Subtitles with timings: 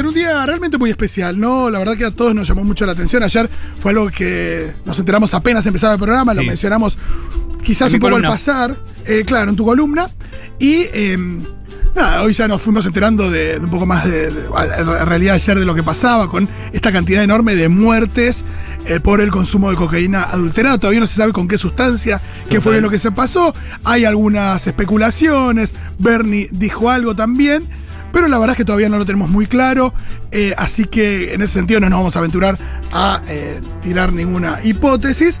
[0.00, 1.70] en un día realmente muy especial, ¿no?
[1.70, 3.22] La verdad que a todos nos llamó mucho la atención.
[3.22, 3.48] Ayer
[3.80, 6.98] fue algo que nos enteramos apenas empezaba el programa, lo mencionamos
[7.62, 10.10] quizás un poco al pasar, eh, claro, en tu columna.
[10.58, 11.16] Y eh,
[11.94, 14.46] nada, hoy ya nos fuimos enterando de, de un poco más de, de-
[14.78, 18.44] en realidad ayer de lo que pasaba con esta cantidad enorme de muertes
[18.86, 20.78] eh, por el consumo de cocaína adulterada.
[20.78, 22.62] Todavía no se sabe con qué sustancia, qué Total.
[22.62, 23.54] fue lo que se pasó.
[23.84, 25.74] Hay algunas especulaciones.
[25.98, 27.68] Bernie dijo algo también.
[28.12, 29.94] Pero la verdad es que todavía no lo tenemos muy claro.
[30.30, 32.58] eh, así que en ese sentido no nos vamos a aventurar
[32.92, 35.40] a eh, tirar ninguna hipótesis.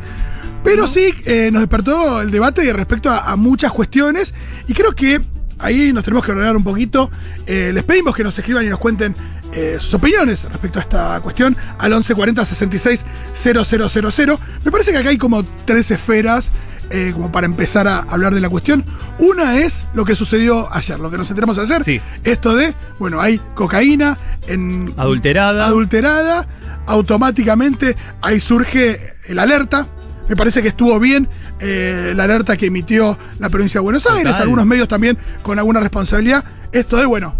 [0.62, 4.34] Pero sí eh, nos despertó el debate respecto a, a muchas cuestiones.
[4.68, 5.20] Y creo que
[5.58, 7.10] ahí nos tenemos que ordenar un poquito.
[7.46, 9.14] Les pedimos que nos escriban y nos cuenten
[9.52, 14.38] eh, sus opiniones respecto a esta cuestión al 1140 66 000.
[14.64, 16.52] Me parece que acá hay como tres esferas
[16.90, 18.84] eh, como para empezar a hablar de la cuestión.
[19.18, 21.84] Una es lo que sucedió ayer, lo que nos enteramos ayer.
[21.84, 22.00] Sí.
[22.24, 25.66] Esto de, bueno, hay cocaína en Adulterada.
[25.66, 26.46] adulterada,
[26.86, 29.86] automáticamente ahí surge el alerta.
[30.28, 31.28] Me parece que estuvo bien
[31.58, 34.42] eh, la alerta que emitió la provincia de Buenos Aires, Total.
[34.42, 36.44] algunos medios también con alguna responsabilidad.
[36.72, 37.34] Esto de, bueno,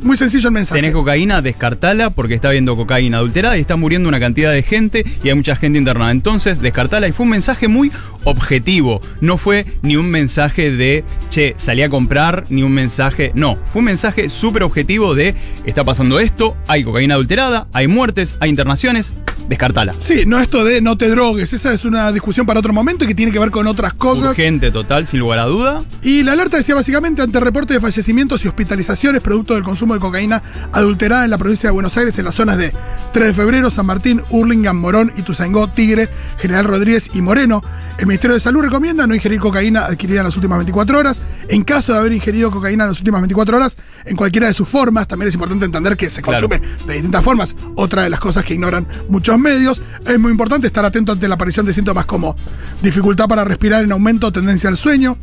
[0.00, 0.80] muy sencillo el mensaje.
[0.80, 5.04] Tenés cocaína, descartala porque está habiendo cocaína adulterada y está muriendo una cantidad de gente
[5.22, 6.10] y hay mucha gente internada.
[6.10, 7.90] Entonces, descartala y fue un mensaje muy
[8.24, 9.00] objetivo.
[9.20, 13.32] No fue ni un mensaje de, che, salí a comprar, ni un mensaje.
[13.34, 18.36] No, fue un mensaje súper objetivo de, está pasando esto, hay cocaína adulterada, hay muertes,
[18.40, 19.12] hay internaciones,
[19.48, 19.94] descartala.
[19.98, 23.08] Sí, no esto de no te drogues, esa es una discusión para otro momento y
[23.08, 24.30] que tiene que ver con otras cosas.
[24.30, 25.82] Urgente total, sin lugar a duda.
[26.02, 30.00] Y la alerta decía básicamente ante reporte de fallecimientos y hospitalizaciones producto del consumo de
[30.00, 32.72] cocaína adulterada en la provincia de Buenos Aires en las zonas de
[33.12, 36.08] 3 de febrero, San Martín, Hurlingham, Morón, Ituzaingó, Tigre,
[36.38, 37.62] General Rodríguez y Moreno.
[37.98, 41.20] El Ministerio de Salud recomienda no ingerir cocaína adquirida en las últimas 24 horas.
[41.48, 43.76] En caso de haber ingerido cocaína en las últimas 24 horas,
[44.08, 46.48] en cualquiera de sus formas, también es importante entender que se Claro.
[46.48, 47.54] consume de distintas formas.
[47.76, 49.82] Otra de las cosas que ignoran muchos medios.
[50.06, 52.34] Es muy importante estar atento ante la aparición de síntomas como
[52.82, 55.16] dificultad para respirar en aumento o tendencia al sueño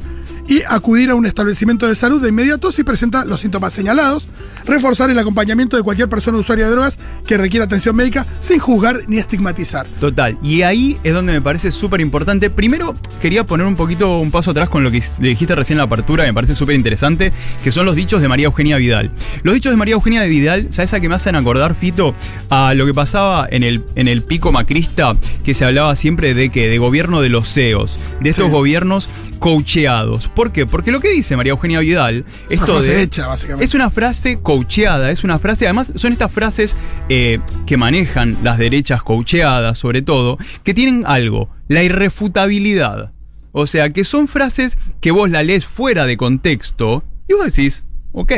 [0.48, 4.28] y acudir a un establecimiento de salud de inmediato si presenta los síntomas señalados.
[4.66, 9.02] Reforzar el acompañamiento de cualquier persona usuaria de drogas que requiera atención médica sin juzgar
[9.08, 9.88] ni estigmatizar.
[10.00, 10.38] Total.
[10.44, 12.50] Y ahí es donde me parece súper importante.
[12.50, 15.84] Primero, quería poner un poquito un paso atrás con lo que dijiste recién en la
[15.86, 17.32] apertura, me parece súper interesante,
[17.64, 19.12] que son los dichos de María Eugenia Vidal.
[19.44, 22.16] Los dichos de María Eugenia de Vidal, ¿sabes a qué me hacen acordar, Fito?
[22.50, 26.50] A lo que pasaba en el, en el pico macrista, que se hablaba siempre de
[26.50, 28.52] que de gobierno de los CEOs, de estos Sí.
[28.52, 29.10] gobiernos
[29.40, 30.28] coacheados.
[30.28, 30.66] ¿Por qué?
[30.66, 33.02] Porque lo que dice María Eugenia Vidal, esto frase de.
[33.04, 33.66] hecha, básicamente.
[33.66, 36.76] Es una frase coacheada, es una frase, además son estas frases
[37.10, 43.12] eh, que manejan las derechas coacheadas sobre todo, que tienen algo, la irrefutabilidad.
[43.52, 47.84] O sea, que son frases que vos la lees fuera de contexto y vos decís,
[48.12, 48.32] ok,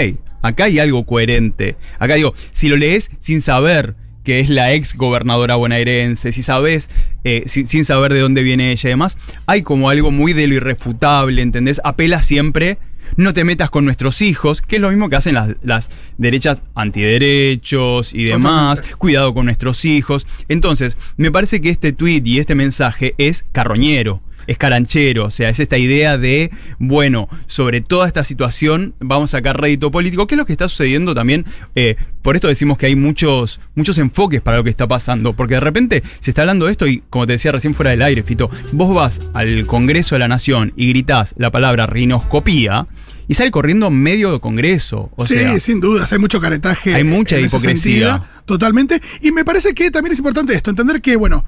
[0.47, 1.75] acá hay algo coherente.
[1.99, 6.89] Acá digo, si lo lees sin saber que es la ex gobernadora bonaerense, si sabes,
[7.23, 10.47] eh, sin, sin saber de dónde viene ella y demás, hay como algo muy de
[10.47, 11.79] lo irrefutable, ¿entendés?
[11.85, 12.77] Apela siempre,
[13.15, 16.63] no te metas con nuestros hijos, que es lo mismo que hacen las, las derechas
[16.75, 18.97] antiderechos y demás, Totalmente.
[18.97, 20.27] cuidado con nuestros hijos.
[20.49, 24.21] Entonces, me parece que este tweet y este mensaje es carroñero.
[24.47, 29.37] Es caranchero, o sea, es esta idea de, bueno, sobre toda esta situación vamos a
[29.37, 31.45] sacar rédito político, que es lo que está sucediendo también.
[31.75, 35.53] eh, por esto decimos que hay muchos, muchos enfoques para lo que está pasando, porque
[35.53, 38.21] de repente se está hablando de esto y, como te decía recién fuera del aire,
[38.23, 42.87] Fito, vos vas al Congreso de la Nación y gritás la palabra rinoscopía
[43.29, 45.09] y sale corriendo medio de Congreso.
[45.15, 46.95] O sí, sea, sin dudas, hay mucho caretaje.
[46.95, 48.07] Hay mucha en ese hipocresía.
[48.11, 49.01] sentido, totalmente.
[49.21, 51.45] Y me parece que también es importante esto, entender que, bueno,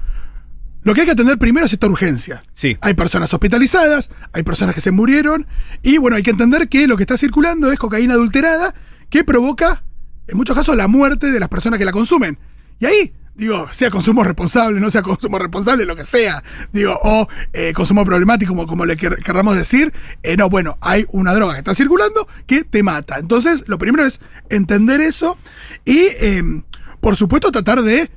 [0.82, 2.42] lo que hay que atender primero es esta urgencia.
[2.54, 2.76] Sí.
[2.80, 5.46] Hay personas hospitalizadas, hay personas que se murieron,
[5.82, 8.74] y bueno, hay que entender que lo que está circulando es cocaína adulterada
[9.08, 9.82] que provoca,
[10.26, 12.38] en muchos casos, la muerte de las personas que la consumen.
[12.78, 16.42] Y ahí, digo, sea consumo responsable, no sea consumo responsable, lo que sea,
[16.72, 19.92] digo, o eh, consumo problemático, como, como le quer- querramos decir,
[20.22, 23.18] eh, no, bueno, hay una droga que está circulando que te mata.
[23.18, 25.36] Entonces, lo primero es entender eso
[25.84, 26.62] y, eh,
[27.00, 28.10] por supuesto, tratar de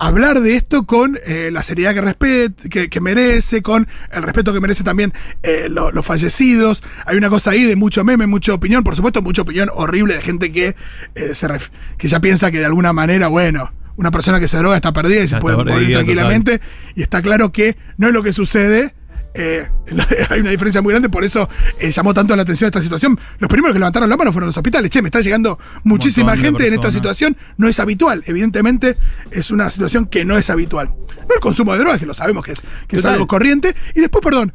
[0.00, 4.52] hablar de esto con eh, la seriedad que, respet- que, que merece, con el respeto
[4.52, 5.12] que merece también
[5.42, 6.82] eh, lo- los fallecidos.
[7.06, 10.22] Hay una cosa ahí de mucho meme, mucha opinión, por supuesto, mucha opinión horrible de
[10.22, 10.74] gente que,
[11.14, 14.56] eh, se ref- que ya piensa que de alguna manera, bueno, una persona que se
[14.56, 16.60] droga está perdida y se Ya puede morir tranquilamente.
[16.96, 18.94] Y está claro que no es lo que sucede.
[19.34, 19.68] Eh,
[20.30, 21.48] hay una diferencia muy grande, por eso
[21.78, 23.18] eh, llamó tanto la atención esta situación.
[23.38, 24.90] Los primeros que levantaron la mano fueron los hospitales.
[24.90, 27.36] Che, me está llegando muchísima gente en esta situación.
[27.56, 28.96] No es habitual, evidentemente
[29.30, 30.88] es una situación que no es habitual.
[31.28, 33.74] No el consumo de drogas, que lo sabemos que es, que es algo corriente.
[33.94, 34.52] Y después, perdón,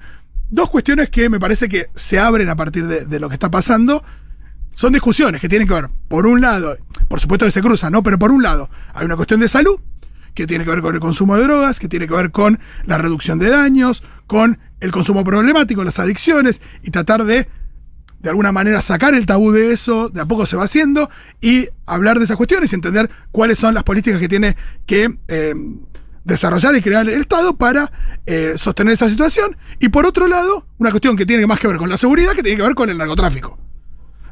[0.49, 3.49] dos cuestiones que me parece que se abren a partir de, de lo que está
[3.49, 4.03] pasando.
[4.73, 6.77] son discusiones que tienen que ver, por un lado,
[7.07, 8.03] por supuesto que se cruzan, ¿no?
[8.03, 9.79] Pero por un lado, hay una cuestión de salud,
[10.35, 12.97] que tiene que ver con el consumo de drogas, que tiene que ver con la
[12.97, 17.47] reducción de daños, con el consumo problemático, las adicciones, y tratar de,
[18.19, 21.09] de alguna manera, sacar el tabú de eso, de a poco se va haciendo,
[21.41, 24.55] y hablar de esas cuestiones y entender cuáles son las políticas que tiene
[24.85, 25.53] que eh,
[26.23, 27.91] desarrollar y crear el Estado para
[28.25, 29.55] eh, sostener esa situación.
[29.79, 32.43] Y por otro lado, una cuestión que tiene más que ver con la seguridad, que
[32.43, 33.57] tiene que ver con el narcotráfico.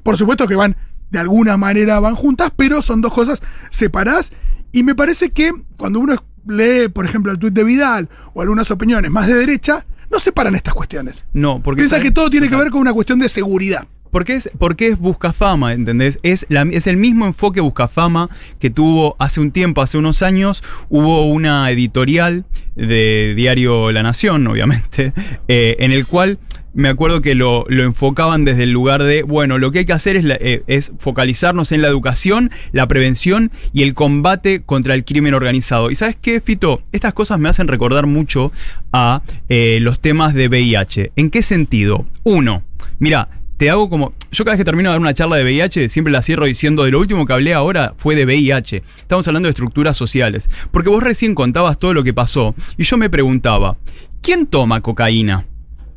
[0.03, 0.75] Por supuesto que van,
[1.11, 4.33] de alguna manera van juntas, pero son dos cosas separadas
[4.71, 6.15] y me parece que cuando uno
[6.47, 10.55] lee, por ejemplo, el tuit de Vidal o algunas opiniones más de derecha, no separan
[10.55, 11.25] estas cuestiones.
[11.33, 11.79] No, porque.
[11.81, 13.85] Piensa que todo tiene que ver con una cuestión de seguridad.
[14.11, 16.19] Porque es, porque es Buscafama, ¿entendés?
[16.21, 18.29] Es, la- es el mismo enfoque Buscafama
[18.59, 22.45] que tuvo hace un tiempo, hace unos años, hubo una editorial
[22.75, 25.13] de diario La Nación, obviamente,
[25.47, 26.37] eh, en el cual
[26.73, 29.93] me acuerdo que lo, lo enfocaban desde el lugar de, bueno, lo que hay que
[29.93, 35.05] hacer es, eh, es focalizarnos en la educación, la prevención y el combate contra el
[35.05, 35.91] crimen organizado.
[35.91, 36.81] ¿Y sabes qué, Fito?
[36.91, 38.51] Estas cosas me hacen recordar mucho
[38.91, 41.11] a eh, los temas de VIH.
[41.15, 42.05] ¿En qué sentido?
[42.23, 42.63] Uno,
[42.99, 44.13] mira, te hago como.
[44.31, 46.83] Yo cada vez que termino de dar una charla de VIH, siempre la cierro diciendo:
[46.83, 48.83] de lo último que hablé ahora fue de VIH.
[48.97, 50.49] Estamos hablando de estructuras sociales.
[50.71, 52.55] Porque vos recién contabas todo lo que pasó.
[52.77, 53.77] Y yo me preguntaba:
[54.21, 55.45] ¿quién toma cocaína?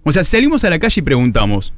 [0.08, 1.73] O sea, salimos a la calle y preguntamos: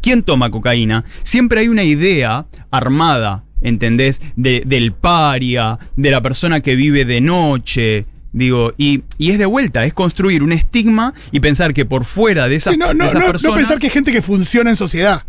[0.00, 1.04] ¿quién toma cocaína?
[1.24, 4.20] Siempre hay una idea armada, ¿entendés?
[4.36, 8.06] De- del paria, de la persona que vive de noche.
[8.32, 12.48] Digo, y, y es de vuelta, es construir un estigma y pensar que por fuera
[12.48, 13.56] de esas, Sí, no, de no, personas.
[13.58, 15.22] pensar que hay gente que funciona en sociedad.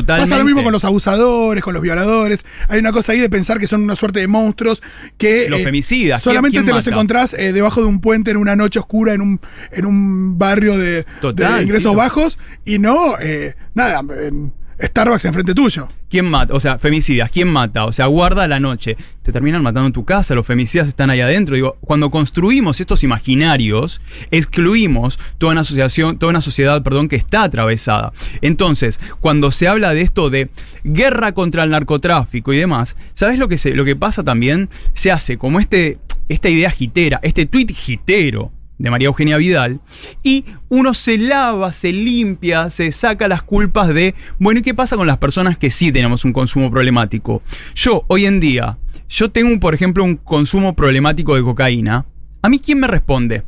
[0.00, 0.30] Totalmente.
[0.30, 2.44] Pasa lo mismo con los abusadores, con los violadores.
[2.68, 4.82] Hay una cosa ahí de pensar que son una suerte de monstruos
[5.18, 5.48] que.
[5.48, 8.56] Los femicidas, ¿quién- Solamente quién te los encontrás eh, debajo de un puente en una
[8.56, 13.54] noche oscura, en un, en un barrio de, Total, de ingresos bajos y no, eh,
[13.74, 15.88] nada, en Starbucks enfrente tuyo.
[16.08, 16.54] ¿Quién mata?
[16.54, 17.84] O sea, femicidas, ¿quién mata?
[17.84, 18.96] O sea, guarda la noche.
[19.22, 21.54] Te terminan matando en tu casa, los femicidas están ahí adentro.
[21.54, 24.00] Digo, cuando construimos estos imaginarios,
[24.30, 28.12] excluimos toda una asociación, toda una sociedad, perdón, que está atravesada.
[28.42, 30.50] Entonces, cuando se habla de esto de
[30.84, 34.68] guerra contra el narcotráfico y demás, ¿sabes lo que se, lo que pasa también?
[34.92, 35.98] Se hace como este,
[36.28, 39.80] esta idea gitera, este tuit gitero de María Eugenia Vidal,
[40.22, 44.96] y uno se lava, se limpia, se saca las culpas de, bueno, ¿y qué pasa
[44.96, 47.42] con las personas que sí tenemos un consumo problemático?
[47.74, 48.78] Yo, hoy en día,
[49.08, 52.06] yo tengo, por ejemplo, un consumo problemático de cocaína,
[52.42, 53.44] ¿a mí quién me responde?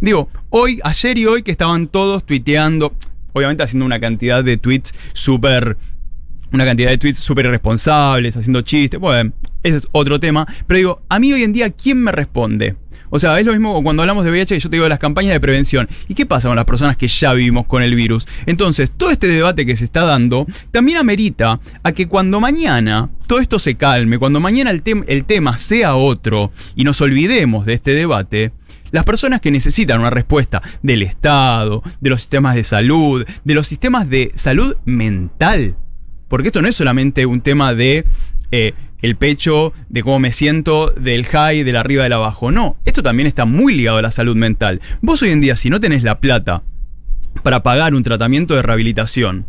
[0.00, 2.92] Digo, hoy, ayer y hoy que estaban todos tuiteando,
[3.32, 5.76] obviamente haciendo una cantidad de tweets súper
[6.52, 9.32] una cantidad de tweets súper irresponsables, haciendo chistes, bueno,
[9.62, 10.46] ese es otro tema.
[10.66, 12.76] Pero digo, a mí hoy en día, ¿quién me responde?
[13.14, 15.34] O sea, es lo mismo cuando hablamos de VIH, yo te digo de las campañas
[15.34, 15.86] de prevención.
[16.08, 18.26] ¿Y qué pasa con las personas que ya vivimos con el virus?
[18.46, 23.40] Entonces, todo este debate que se está dando también amerita a que cuando mañana todo
[23.40, 28.52] esto se calme, cuando mañana el tema sea otro y nos olvidemos de este debate,
[28.92, 33.66] las personas que necesitan una respuesta del Estado, de los sistemas de salud, de los
[33.66, 35.76] sistemas de salud mental,
[36.28, 38.06] porque esto no es solamente un tema de
[38.52, 42.50] eh, el pecho, de cómo me siento, del high, del arriba, del abajo.
[42.50, 44.80] No, esto también está muy ligado a la salud mental.
[45.00, 46.62] Vos hoy en día, si no tenés la plata
[47.42, 49.46] para pagar un tratamiento de rehabilitación,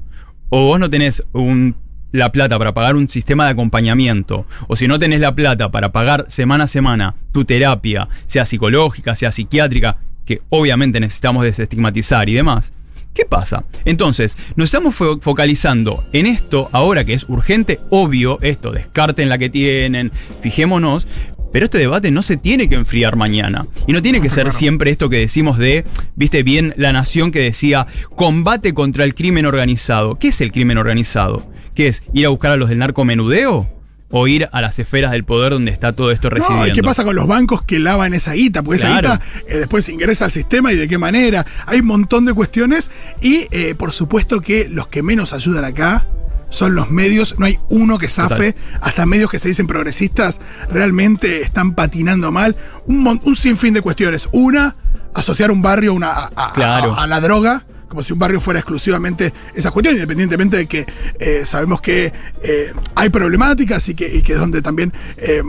[0.49, 1.75] o vos no tenés un-
[2.11, 5.91] la plata para pagar un sistema de acompañamiento, o si no tenés la plata para
[5.91, 12.33] pagar semana a semana tu terapia, sea psicológica, sea psiquiátrica, que obviamente necesitamos desestigmatizar y
[12.35, 12.73] demás,
[13.13, 13.65] ¿qué pasa?
[13.85, 19.37] Entonces, nos estamos fo- focalizando en esto ahora que es urgente, obvio, esto, descarten la
[19.37, 21.07] que tienen, fijémonos,
[21.51, 23.67] pero este debate no se tiene que enfriar mañana.
[23.85, 27.39] Y no tiene que ser siempre esto que decimos de, viste bien, la nación que
[27.41, 30.17] decía, combate contra el crimen organizado.
[30.17, 31.47] ¿Qué es el crimen organizado?
[31.75, 32.01] ¿Qué es?
[32.11, 33.69] ¿Ir a buscar a los del narcomenudeo?
[34.15, 36.65] ¿O ir a las esferas del poder donde está todo esto residiendo?
[36.67, 38.61] No, ¿y qué pasa con los bancos que lavan esa guita?
[38.61, 39.07] Porque Claro.
[39.07, 41.45] esa guita eh, después ingresa al sistema y de qué manera.
[41.65, 42.91] Hay un montón de cuestiones
[43.21, 46.05] y eh, por supuesto que los que menos ayudan acá
[46.51, 47.33] son los medios.
[47.39, 48.55] No hay uno que zafe.
[48.81, 52.55] Hasta medios que se dicen progresistas realmente están patinando mal.
[52.85, 54.29] Un, un sinfín de cuestiones.
[54.31, 54.75] Una,
[55.15, 56.93] asociar un barrio a una, a, a- Claro.
[56.93, 57.65] a- a la droga.
[57.93, 60.85] Como si un barrio fuera exclusivamente esa cuestión, independientemente de que
[61.19, 65.43] eh, sabemos que eh, hay problemáticas y que, y que es donde también eh,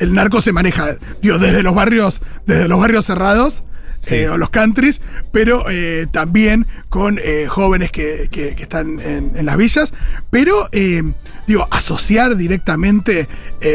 [0.00, 3.62] el narco se maneja, digo, desde los barrios, desde los barrios cerrados.
[4.00, 4.24] Sí.
[4.24, 5.00] o los countries,
[5.30, 5.64] pero
[6.10, 9.94] también con jóvenes que, que- que están en, en las villas.
[10.28, 10.68] Pero,
[11.46, 13.28] digo, asociar directamente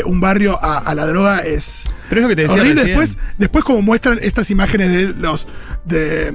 [0.03, 2.83] un barrio a, a la droga es Pero es lo que te decía horrible.
[2.83, 5.47] Después, después, como muestran estas imágenes de los,
[5.85, 6.33] de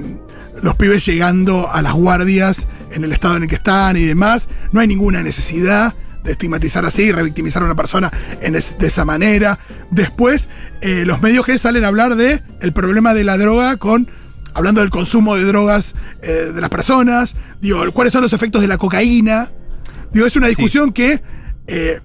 [0.61, 4.49] los pibes llegando a las guardias en el estado en el que están y demás.
[4.71, 5.93] No hay ninguna necesidad
[6.23, 9.59] de estigmatizar así, revictimizar a una persona en es- de esa manera.
[9.91, 10.47] Después,
[10.81, 14.09] eh, los medios que salen a hablar de el problema de la droga con.
[14.55, 18.67] Hablando del consumo de drogas eh, de las personas, digo, cuáles son los efectos de
[18.67, 19.49] la cocaína.
[20.13, 21.23] Digo, es una discusión que,
[21.65, 21.99] eh,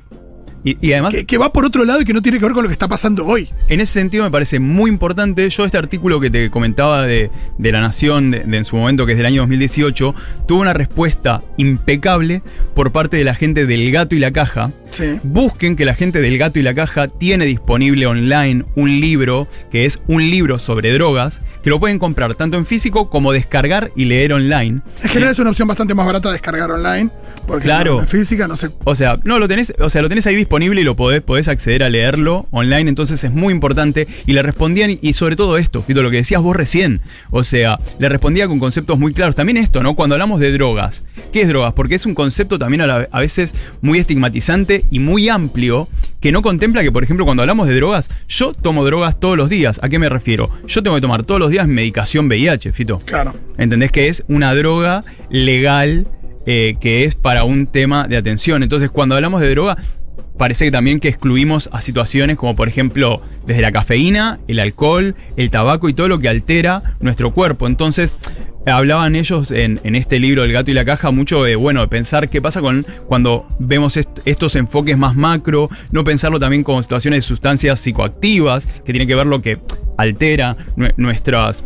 [0.64, 2.52] Y, y además, que, que va por otro lado y que no tiene que ver
[2.52, 3.48] con lo que está pasando hoy.
[3.68, 5.48] En ese sentido me parece muy importante.
[5.48, 9.06] Yo este artículo que te comentaba de, de La Nación, de, de en su momento,
[9.06, 10.14] que es del año 2018,
[10.46, 12.42] tuvo una respuesta impecable
[12.74, 14.72] por parte de la gente del Gato y la Caja.
[14.90, 15.18] Sí.
[15.22, 19.84] Busquen que la gente del Gato y la Caja tiene disponible online un libro, que
[19.84, 24.06] es un libro sobre drogas, que lo pueden comprar tanto en físico como descargar y
[24.06, 24.80] leer online.
[25.02, 27.10] En general es una opción bastante más barata descargar online.
[27.46, 27.94] Porque Claro.
[27.94, 28.68] no, en física no sé.
[28.84, 31.48] O sea, no lo tenés, o sea, lo tenés ahí disponible y lo podés, podés
[31.48, 34.06] acceder a leerlo online, entonces es muy importante.
[34.26, 37.00] Y le respondían, y sobre todo esto, Fito, lo que decías vos recién.
[37.30, 39.34] O sea, le respondía con conceptos muy claros.
[39.34, 39.94] También esto, ¿no?
[39.96, 41.04] Cuando hablamos de drogas.
[41.32, 41.72] ¿Qué es drogas?
[41.72, 45.88] Porque es un concepto también a, la- a veces muy estigmatizante y muy amplio,
[46.20, 49.48] que no contempla que, por ejemplo, cuando hablamos de drogas, yo tomo drogas todos los
[49.48, 49.80] días.
[49.82, 50.50] ¿A qué me refiero?
[50.66, 53.00] Yo tengo que tomar todos los días medicación VIH, Fito.
[53.04, 53.34] Claro.
[53.56, 56.06] ¿Entendés que es una droga legal
[56.46, 58.62] eh, que es para un tema de atención?
[58.62, 59.76] Entonces, cuando hablamos de droga,
[60.38, 65.14] parece que también que excluimos a situaciones como, por ejemplo, desde la cafeína, el alcohol,
[65.36, 67.66] el tabaco y todo lo que altera nuestro cuerpo.
[67.66, 68.16] Entonces,
[68.70, 72.28] hablaban ellos en, este libro El gato y la caja mucho de, bueno, de pensar
[72.28, 77.18] qué pasa con cuando vemos est- estos enfoques más macro, no pensarlo también como situaciones
[77.24, 79.58] de sustancias psicoactivas, que tiene que ver lo que
[79.96, 81.62] altera nue- nuestras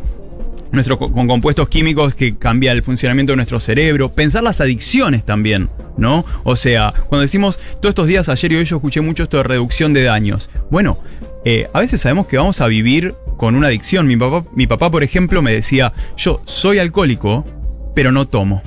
[0.99, 5.69] con compuestos químicos que cambia el funcionamiento de nuestro cerebro, pensar las adicciones también,
[5.99, 6.25] ¿no?
[6.45, 9.43] O sea, cuando decimos, todos estos días, ayer y hoy yo escuché mucho esto de
[9.43, 10.49] reducción de daños.
[10.71, 10.99] Bueno,
[11.45, 14.07] eh, a veces sabemos que vamos a vivir con una adicción.
[14.07, 17.45] Mi papá, mi papá, por ejemplo, me decía, yo soy alcohólico,
[17.93, 18.63] pero no tomo.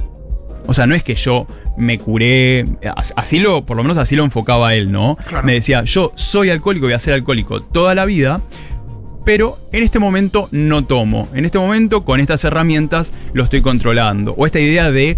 [0.68, 4.18] O sea, no es que yo me curé, as- así lo, por lo menos así
[4.18, 5.18] lo enfocaba él, ¿no?
[5.28, 5.46] Claro.
[5.48, 8.42] Me decía, yo soy alcohólico, voy a ser alcohólico toda la vida,
[9.24, 11.30] pero en este momento no tomo.
[11.34, 14.34] En este momento, con estas herramientas, lo estoy controlando.
[14.38, 15.18] O esta idea de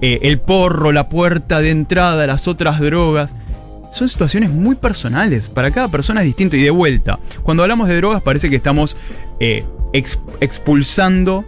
[0.00, 3.34] eh, el porro, la puerta de entrada, las otras drogas.
[3.90, 5.48] Son situaciones muy personales.
[5.48, 6.56] Para cada persona es distinto.
[6.56, 8.96] Y de vuelta, cuando hablamos de drogas, parece que estamos
[9.40, 11.44] eh, ex- expulsando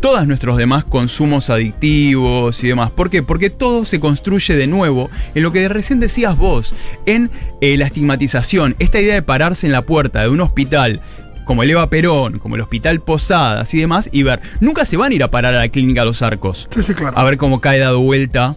[0.00, 2.90] todos nuestros demás consumos adictivos y demás.
[2.92, 3.22] ¿Por qué?
[3.22, 6.74] Porque todo se construye de nuevo en lo que recién decías vos,
[7.06, 7.30] en
[7.60, 11.00] eh, la estigmatización, esta idea de pararse en la puerta de un hospital
[11.44, 15.12] como el Eva Perón, como el Hospital Posadas y demás, y ver, nunca se van
[15.12, 17.18] a ir a parar a la clínica Los Arcos Sí, sí, claro.
[17.18, 18.54] a ver cómo cae dado vuelta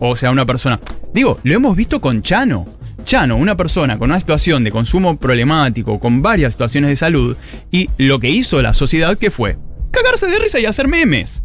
[0.00, 0.80] o sea, una persona.
[1.12, 2.66] Digo, lo hemos visto con Chano.
[3.04, 7.36] Chano, una persona con una situación de consumo problemático, con varias situaciones de salud,
[7.70, 9.58] y lo que hizo la sociedad, ¿qué fue?
[9.90, 11.42] Cagarse de risa y hacer memes.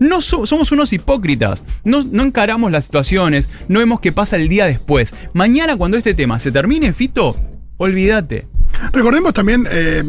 [0.00, 4.48] No so- somos unos hipócritas, no, no encaramos las situaciones, no vemos qué pasa el
[4.48, 5.14] día después.
[5.32, 7.36] Mañana cuando este tema se termine, Fito,
[7.78, 8.46] olvídate.
[8.92, 10.04] Recordemos también eh,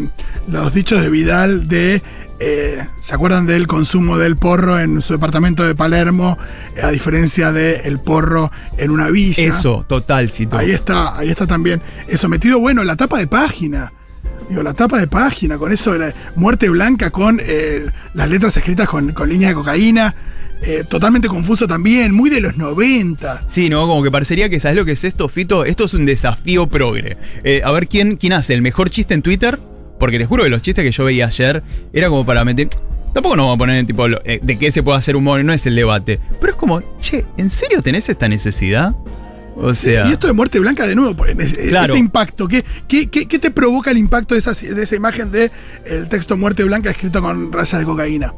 [0.48, 2.01] los dichos de Vidal de.
[2.39, 6.38] Eh, ¿Se acuerdan del consumo del porro en su departamento de Palermo?
[6.75, 9.43] eh, a diferencia del porro en una villa.
[9.43, 10.58] Eso, total, Fito.
[10.58, 11.81] Ahí está, ahí está también.
[12.08, 13.91] Eso metido, bueno, la tapa de página.
[14.50, 18.55] Digo, la tapa de página, con eso de la muerte blanca, con eh, las letras
[18.58, 20.15] escritas con, con línea de cocaína.
[20.62, 23.43] eh, totalmente confuso también, muy de los 90.
[23.48, 23.81] Sí, ¿no?
[23.86, 25.65] Como que parecería que, ¿sabes lo que es esto, Fito?
[25.65, 27.17] Esto es un desafío progre.
[27.63, 29.60] A ver quién, quién hace el mejor chiste en Twitter.
[29.99, 31.61] Porque te juro que los chistes que yo veía ayer
[31.93, 32.69] era como para meter.
[33.13, 35.51] Tampoco nos vamos a poner en tipo eh, de qué se puede hacer humor, no
[35.51, 36.19] es el debate.
[36.39, 38.95] Pero es como, che, ¿en serio tenés esta necesidad?
[39.55, 40.07] O sea.
[40.07, 41.91] Y esto de muerte blanca, de nuevo, ese, Claro.
[41.91, 42.47] ese impacto.
[42.47, 45.51] ¿qué, qué, qué, qué te provoca el impacto de esa, de esa imagen de
[45.85, 48.33] el texto muerte blanca escrito con rayas de cocaína?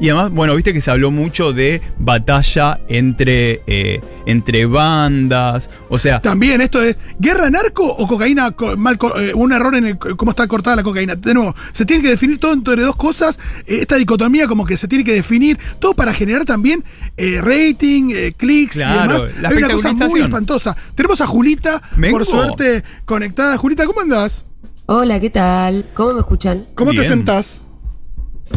[0.00, 5.68] Y además, bueno, viste que se habló mucho de batalla entre, eh, entre bandas.
[5.90, 9.86] O sea, También esto de guerra narco o cocaína, co- mal, eh, un error en
[9.88, 11.16] el, cómo está cortada la cocaína.
[11.16, 13.38] De nuevo, se tiene que definir todo entre dos cosas.
[13.66, 16.82] eh, esta dicotomía como que se tiene que definir todo para generar también
[17.18, 19.28] eh, rating, eh, clics Claro, y demás.
[19.42, 20.76] la Hay una cosa muy espantosa.
[20.94, 23.58] Tenemos a Julita, por suerte, conectada.
[23.58, 24.46] Julita, ¿cómo andás?
[24.86, 25.90] Hola, ¿qué tal?
[25.92, 26.66] ¿Cómo me escuchan?
[26.74, 27.60] ¿Cómo te sentás?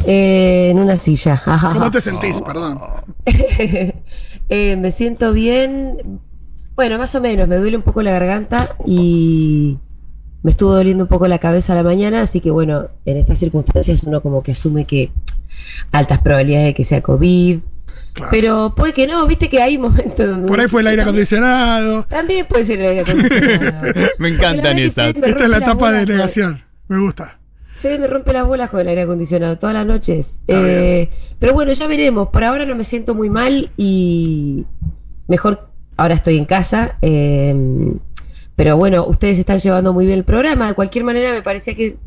[0.05, 1.41] Eh, en una silla.
[1.45, 1.69] Ajá.
[1.73, 2.41] ¿Cómo te sentís?
[2.41, 2.79] Perdón.
[4.49, 6.19] Eh, me siento bien.
[6.75, 7.47] Bueno, más o menos.
[7.47, 9.79] Me duele un poco la garganta y
[10.43, 13.39] me estuvo doliendo un poco la cabeza a la mañana, así que bueno, en estas
[13.39, 15.11] circunstancias uno como que asume que
[15.91, 17.59] altas probabilidades de que sea COVID.
[18.13, 18.29] Claro.
[18.31, 20.47] Pero puede que no, viste que hay momentos donde...
[20.47, 22.03] Por ahí fue el aire "También- acondicionado.
[22.03, 23.93] También puede ser el aire acondicionado.
[24.19, 25.15] me encantan esas.
[25.15, 26.61] Esta es la etapa de negación.
[26.89, 27.39] Me gusta.
[27.83, 30.39] Fede me rompe las bolas con el aire acondicionado todas las noches.
[30.47, 32.29] Eh, pero bueno, ya veremos.
[32.29, 34.65] Por ahora no me siento muy mal y
[35.27, 36.97] mejor ahora estoy en casa.
[37.01, 37.53] eh,
[38.55, 40.67] pero bueno, ustedes están llevando muy bien el programa.
[40.67, 41.97] De cualquier manera, me parecía que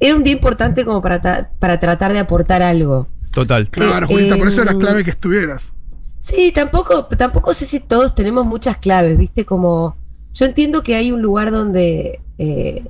[0.00, 3.06] era un día importante como para, ta- para tratar de aportar algo.
[3.32, 3.68] Total.
[3.70, 5.72] Claro, Eh, Julita, por eso era em, clave que estuvieras.
[6.18, 9.44] Sí, tampoco, tampoco sé si todos tenemos muchas claves, ¿viste?
[9.46, 9.96] Como
[10.34, 12.84] yo entiendo que hay un lugar donde, eh,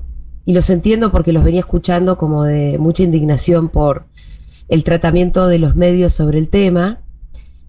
[0.46, 4.04] y los entiendo porque los venía escuchando como de mucha indignación por
[4.68, 7.00] el tratamiento de los medios sobre el tema.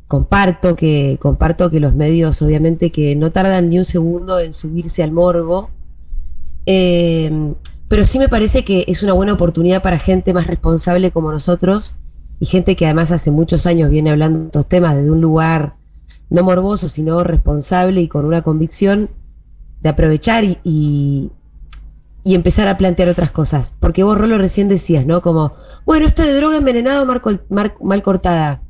[0.08, 5.04] Comparto que, comparto que los medios, obviamente, que no tardan ni un segundo en subirse
[5.04, 5.70] al morbo.
[6.66, 7.54] Eh,
[7.88, 11.98] pero sí me parece que es una buena oportunidad para gente más responsable como nosotros
[12.40, 15.76] y gente que además hace muchos años viene hablando de estos temas desde un lugar
[16.30, 19.10] no morboso, sino responsable y con una convicción
[19.82, 21.32] de aprovechar y, y,
[22.26, 23.76] y empezar a plantear otras cosas.
[23.80, 25.22] Porque vos, Rolo, recién decías, ¿no?
[25.22, 25.54] Como,
[25.86, 28.64] bueno, esto de droga envenenado mal, mal cortada.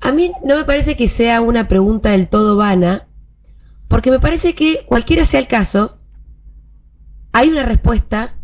[0.00, 3.06] A mí no me parece que sea una pregunta del todo vana,
[3.86, 5.98] porque me parece que cualquiera sea el caso,
[7.32, 8.34] hay una respuesta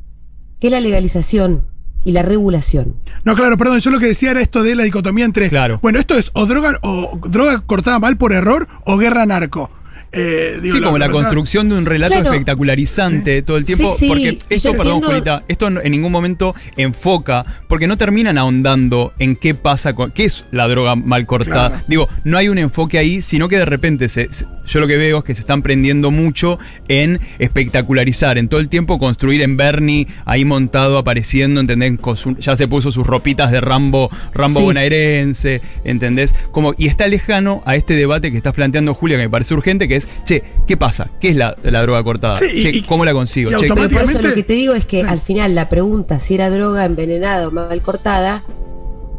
[0.61, 1.67] que es la legalización
[2.05, 2.97] y la regulación.
[3.25, 5.49] No, claro, perdón, yo lo que decía era esto de la dicotomía entre.
[5.49, 5.79] Claro.
[5.81, 9.71] Bueno, esto es o droga, o droga cortada mal por error o guerra narco.
[10.13, 12.31] Eh, digo, Sí, como la construcción de un relato Claro.
[12.33, 13.93] espectacularizante todo el tiempo.
[13.93, 17.97] Sí, sí, porque esto, yo perdón, entiendo- Julita, esto en ningún momento enfoca, porque no
[17.97, 20.11] terminan ahondando en qué pasa con.
[20.11, 21.69] qué es la droga mal cortada.
[21.71, 21.85] Claro.
[21.89, 24.97] Digo, no hay un enfoque ahí, sino que de repente se, se- yo lo que
[24.97, 29.57] veo es que se están prendiendo mucho en espectacularizar, en todo el tiempo construir en
[29.57, 31.99] Bernie ahí montado, apareciendo, ¿entendés?
[32.01, 34.65] Con su- ya se puso sus ropitas de Rambo, Rambo Sí.
[34.67, 36.35] bonaerense, ¿entendés?
[36.51, 39.89] Como, y está lejano a este debate que estás planteando, Julia, que me parece urgente,
[39.89, 41.09] que es, che, ¿qué pasa?
[41.21, 42.39] ¿Qué es la, la droga cortada?
[42.39, 43.51] Sí, y- Che, y- ¿Cómo la consigo?
[43.51, 45.07] y Che, Pero por eso Automáticamente- lo que te digo es que Sí.
[45.09, 48.43] al final la pregunta si era droga envenenada o mal cortada,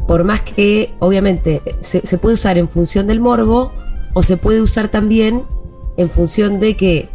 [0.06, 3.72] por más que obviamente se, se puede usar en función del morbo
[4.12, 5.42] o se puede usar también
[5.96, 7.08] en función de que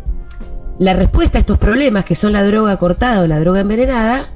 [0.79, 4.29] la respuesta a estos problemas que son la droga cortada o la droga envenenada,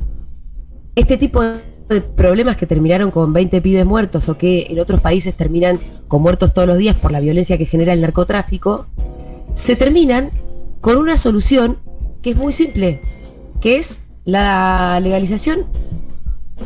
[0.96, 5.34] este tipo de problemas que terminaron con 20 pibes muertos o que en otros países
[5.36, 8.88] terminan con muertos todos los días por la violencia que genera el narcotráfico,
[9.54, 10.32] se terminan
[10.82, 11.78] con una solución
[12.22, 13.02] que es muy simple,
[13.62, 15.66] que es la legalización,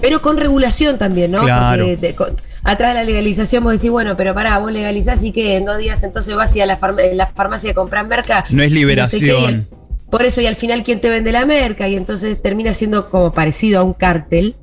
[0.02, 1.42] pero con regulación también, ¿no?
[1.44, 1.84] Claro.
[1.84, 5.32] Porque de- con- atrás de la legalización vos decís, bueno, pero pará, vos legalizás y
[5.32, 8.08] que en dos días entonces vas y a la, farma- en la farmacia a comprar
[8.08, 8.46] merca.
[8.50, 9.68] No es sé qué, liberación.
[10.10, 11.88] por eso, y al final, ¿quién te vende la merca?
[11.88, 14.56] Y entonces termina siendo como parecido a un cártel.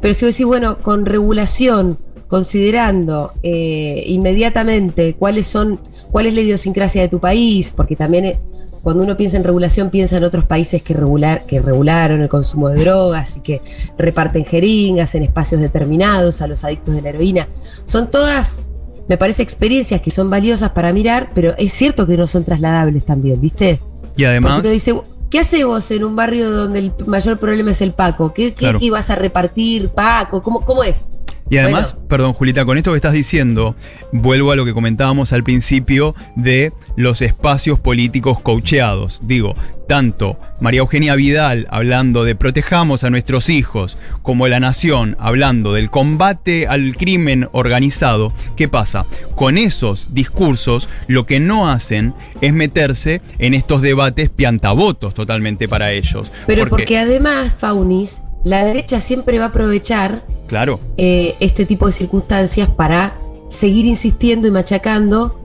[0.00, 1.98] Pero si vos decís, bueno, con regulación,
[2.30, 5.80] considerando eh, inmediatamente cuáles son,
[6.12, 8.38] cuál es la idiosincrasia de tu país, porque también eh,
[8.84, 12.68] cuando uno piensa en regulación piensa en otros países que, regular, que regularon el consumo
[12.68, 13.60] de drogas y que
[13.98, 17.48] reparten jeringas en espacios determinados a los adictos de la heroína.
[17.84, 18.62] Son todas,
[19.08, 23.04] me parece, experiencias que son valiosas para mirar, pero es cierto que no son trasladables
[23.04, 23.80] también, ¿viste?
[24.16, 27.72] Y además, Porque uno dice, ¿qué haces vos en un barrio donde el mayor problema
[27.72, 28.32] es el Paco?
[28.32, 28.78] ¿Qué, qué Claro.
[28.96, 30.42] a repartir, Paco?
[30.42, 31.06] ¿Cómo, cómo es?
[31.50, 32.08] Y además, Bueno.
[32.08, 33.74] perdón, Julita, con esto que estás diciendo,
[34.12, 39.20] vuelvo a lo que comentábamos al principio de los espacios políticos coacheados.
[39.24, 39.56] Digo,
[39.88, 45.90] tanto María Eugenia Vidal hablando de protejamos a nuestros hijos, como La Nación hablando del
[45.90, 48.32] combate al crimen organizado.
[48.56, 49.04] ¿Qué pasa?
[49.34, 55.90] Con esos discursos, lo que no hacen es meterse en estos debates piantavotos totalmente para
[55.90, 56.30] ellos.
[56.46, 61.92] Pero porque, además, Faunis, la derecha siempre va a aprovechar claro, eh, este tipo de
[61.92, 65.36] circunstancias para seguir insistiendo y machacando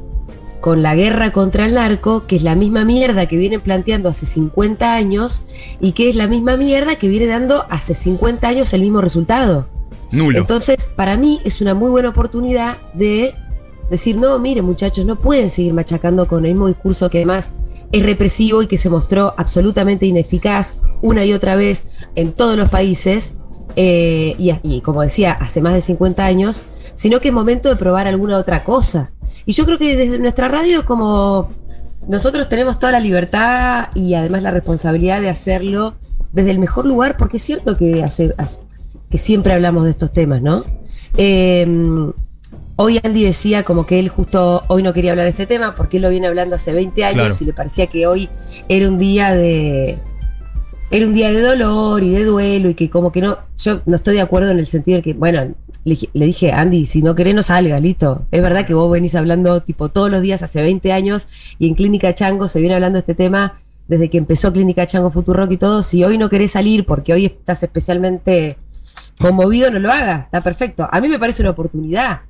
[0.62, 4.26] con la guerra contra el narco, que es la misma mierda que vienen planteando hace
[4.26, 5.44] 50 años
[5.80, 9.68] y que es la misma mierda que viene dando hace 50 años el mismo resultado.
[10.12, 10.40] nulo.
[10.40, 13.36] Entonces, para mí es una muy buena oportunidad de
[13.92, 17.52] decir, no, miren muchachos, no pueden seguir machacando con el mismo discurso que además
[17.92, 20.76] es represivo y que se mostró absolutamente ineficaz
[21.06, 21.84] una y otra vez
[22.16, 23.38] en todos los países,
[23.76, 26.64] eh, y, y como decía, hace más de 50 años,
[26.96, 29.12] sino que es momento de probar alguna otra cosa.
[29.46, 31.50] Y yo creo que desde nuestra radio, como
[32.08, 35.94] nosotros tenemos toda la libertad y además la responsabilidad de hacerlo
[36.32, 38.62] desde el mejor lugar, porque es cierto que, hace, hace-
[39.10, 40.64] que siempre hablamos de estos temas, ¿no?
[41.18, 41.66] Eh,
[42.78, 45.98] hoy Andy decía como que él justo hoy no quería hablar de este tema porque
[45.98, 47.36] él lo viene hablando hace 20 años Claro.
[47.40, 48.30] y le parecía que hoy
[48.68, 49.98] era un día de
[50.92, 53.96] era un día de dolor y de duelo y que como que no yo no
[53.96, 55.42] estoy de acuerdo en el sentido de que bueno
[55.84, 58.90] le, dije- le dije Andy si no querés no salga listo es verdad que vos
[58.92, 61.28] venís hablando tipo todos los días hace 20 años
[61.60, 65.52] y en Clínica Chango se viene hablando este tema desde que empezó Clínica Chango Futurock
[65.52, 68.58] y todo si hoy no querés salir porque hoy estás especialmente
[69.20, 70.88] conmovido, no lo hagas, está perfecto.
[70.92, 72.22] A mí me parece una oportunidad.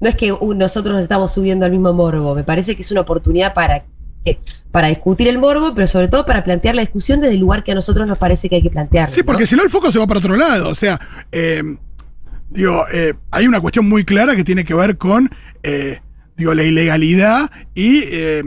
[0.00, 2.90] No es que uh, nosotros nos estamos subiendo al mismo morbo, me parece que es
[2.90, 3.84] una oportunidad para,
[4.70, 7.72] para discutir el morbo, pero sobre todo para plantear la discusión desde el lugar que
[7.72, 9.08] a nosotros nos parece que hay que plantear.
[9.08, 10.68] Sí, porque si no el foco se va para otro lado.
[10.68, 11.62] O sea, eh,
[12.50, 15.30] digo, eh, hay una cuestión muy clara que tiene que ver con
[15.62, 16.00] eh,
[16.36, 18.42] digo, la ilegalidad y eh,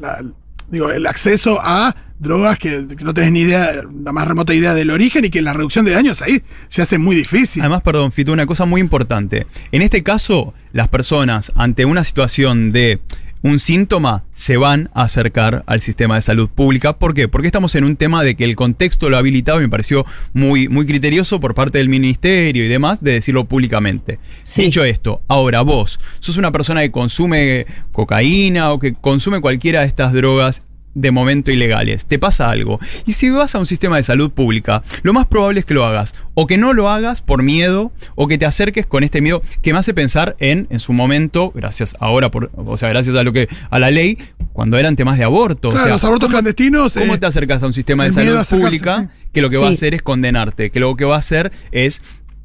[0.00, 0.24] la-
[0.68, 4.74] digo, el acceso a drogas que, que no tenés ni idea, la más remota idea
[4.74, 7.62] del origen y que la reducción de daños ahí se hace muy difícil.
[7.62, 9.46] Además, perdón, Fito, una cosa muy importante.
[9.70, 13.00] En este caso, las personas ante una situación de
[13.42, 16.98] un síntoma se van a acercar al sistema de salud pública.
[16.98, 17.28] ¿Por qué?
[17.28, 20.06] Porque estamos en un tema de que el contexto lo ha habilitado y me pareció
[20.32, 24.18] muy, muy criterioso por parte del ministerio y demás de decirlo públicamente.
[24.42, 24.62] Sí.
[24.62, 29.86] Dicho esto, ahora vos, sos una persona que consume cocaína o que consume cualquiera de
[29.86, 30.62] estas drogas
[31.00, 32.80] de momento ilegales, te pasa algo.
[33.06, 35.84] Y si vas a un sistema de salud pública, lo más probable es que lo
[35.86, 36.14] hagas.
[36.34, 39.72] O que no lo hagas por miedo, o que te acerques con este miedo que
[39.72, 43.32] me hace pensar en, en su momento, gracias ahora, por, o sea, gracias a lo
[43.32, 44.18] que, a la ley,
[44.52, 45.70] cuando eran temas de aborto.
[45.70, 46.94] Claro, o sea, los abortos ¿cómo- clandestinos.
[46.94, 49.28] ¿Cómo eh, te acercas a un sistema de salud pública sí.
[49.32, 50.70] que lo que va a hacer es condenarte?
[50.70, 52.02] Que lo que va a hacer es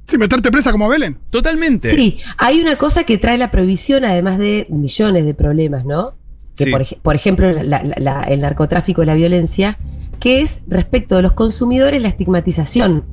[0.08, 1.18] sí, meterte presa como Belén.
[1.32, 1.90] totalmente.
[1.96, 6.14] Sí, hay una cosa que trae la prohibición, además de millones de problemas, ¿no?
[6.56, 6.72] Que Sí.
[6.72, 9.78] por, por ejemplo, la- la- la- el narcotráfico y la violencia,
[10.20, 13.06] que es respecto de los consumidores la estigmatización.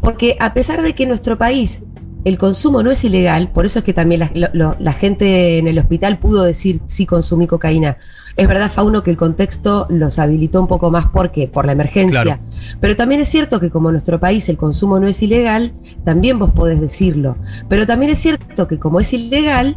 [0.00, 1.84] Porque a pesar de que en nuestro país
[2.24, 5.58] el consumo no es ilegal, por eso es que también la, lo- lo- la gente
[5.58, 7.96] en el hospital pudo decir sí consumí cocaína.
[8.36, 12.22] Es verdad, Fauno, que el contexto los habilitó un poco más porque por la emergencia.
[12.22, 12.40] Claro.
[12.80, 15.72] Pero también es cierto que como en nuestro país el consumo no es ilegal,
[16.04, 17.36] también vos podés decirlo.
[17.68, 19.76] Pero también es cierto que como es ilegal,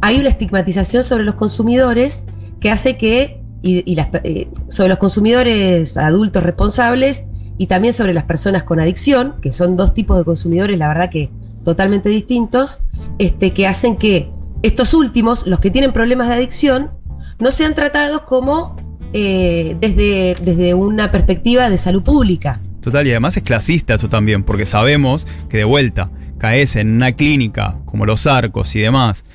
[0.00, 2.26] hay una estigmatización sobre los consumidores
[2.64, 7.24] que hace que, y, las eh, sobre los consumidores adultos responsables
[7.58, 11.10] y también sobre las personas con adicción, que son dos tipos de consumidores, la verdad
[11.10, 11.28] que
[11.62, 12.80] totalmente distintos,
[13.18, 14.30] este, que hacen que
[14.62, 16.90] estos últimos, los que tienen problemas de adicción,
[17.38, 18.76] no sean tratados como
[19.12, 22.62] eh, desde, desde una perspectiva de salud pública.
[22.80, 27.12] Total, y además es clasista eso también, porque sabemos que de vuelta caes en una
[27.12, 29.26] clínica como los arcos y demás,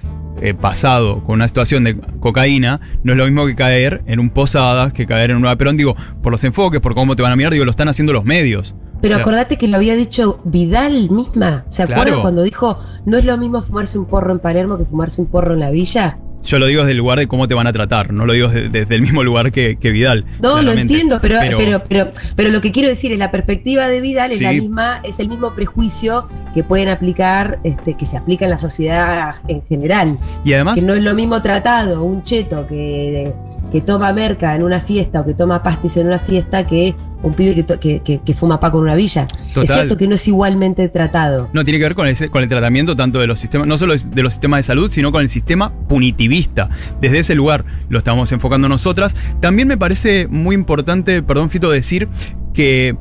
[0.41, 4.29] eh, pasado con una situación de cocaína, no es lo mismo que caer en un
[4.29, 7.35] Posadas, que caer en un Perón, digo, por los enfoques, por cómo te van a
[7.35, 8.75] mirar, digo, lo están haciendo los medios.
[9.01, 11.65] Pero O sea, acordate que lo había dicho Vidal misma.
[11.69, 12.21] ¿Se acuerdan Claro.
[12.21, 15.53] cuando dijo no es lo mismo fumarse un porro en Palermo que fumarse un porro
[15.53, 16.17] en la villa?
[16.45, 18.47] Yo lo digo desde el lugar de cómo te van a tratar, no lo digo
[18.47, 20.25] desde, desde el mismo lugar que, que Vidal.
[20.41, 24.01] No, lo entiendo, pero, pero, pero, pero, lo que quiero decir es la perspectiva de
[24.01, 28.45] Vidal es la misma, es el mismo prejuicio que pueden aplicar, este, que se aplica
[28.45, 30.17] en la sociedad en general.
[30.43, 33.33] y además, Que no es lo mismo tratado un cheto que,
[33.71, 37.33] que toma merca en una fiesta o que toma pastis en una fiesta que un
[37.33, 39.27] pibe que, que, que- que fuma paco en una villa.
[39.63, 41.49] Es cierto que no es igualmente tratado.
[41.51, 43.93] No, tiene que ver con el, con el tratamiento tanto de los sistemas, no solo
[43.97, 46.69] de los sistemas de salud, sino con el sistema punitivista.
[47.01, 49.15] Desde ese lugar lo estamos enfocando nosotras.
[49.41, 52.07] También me parece muy importante, perdón Fito, decir
[52.53, 52.95] que,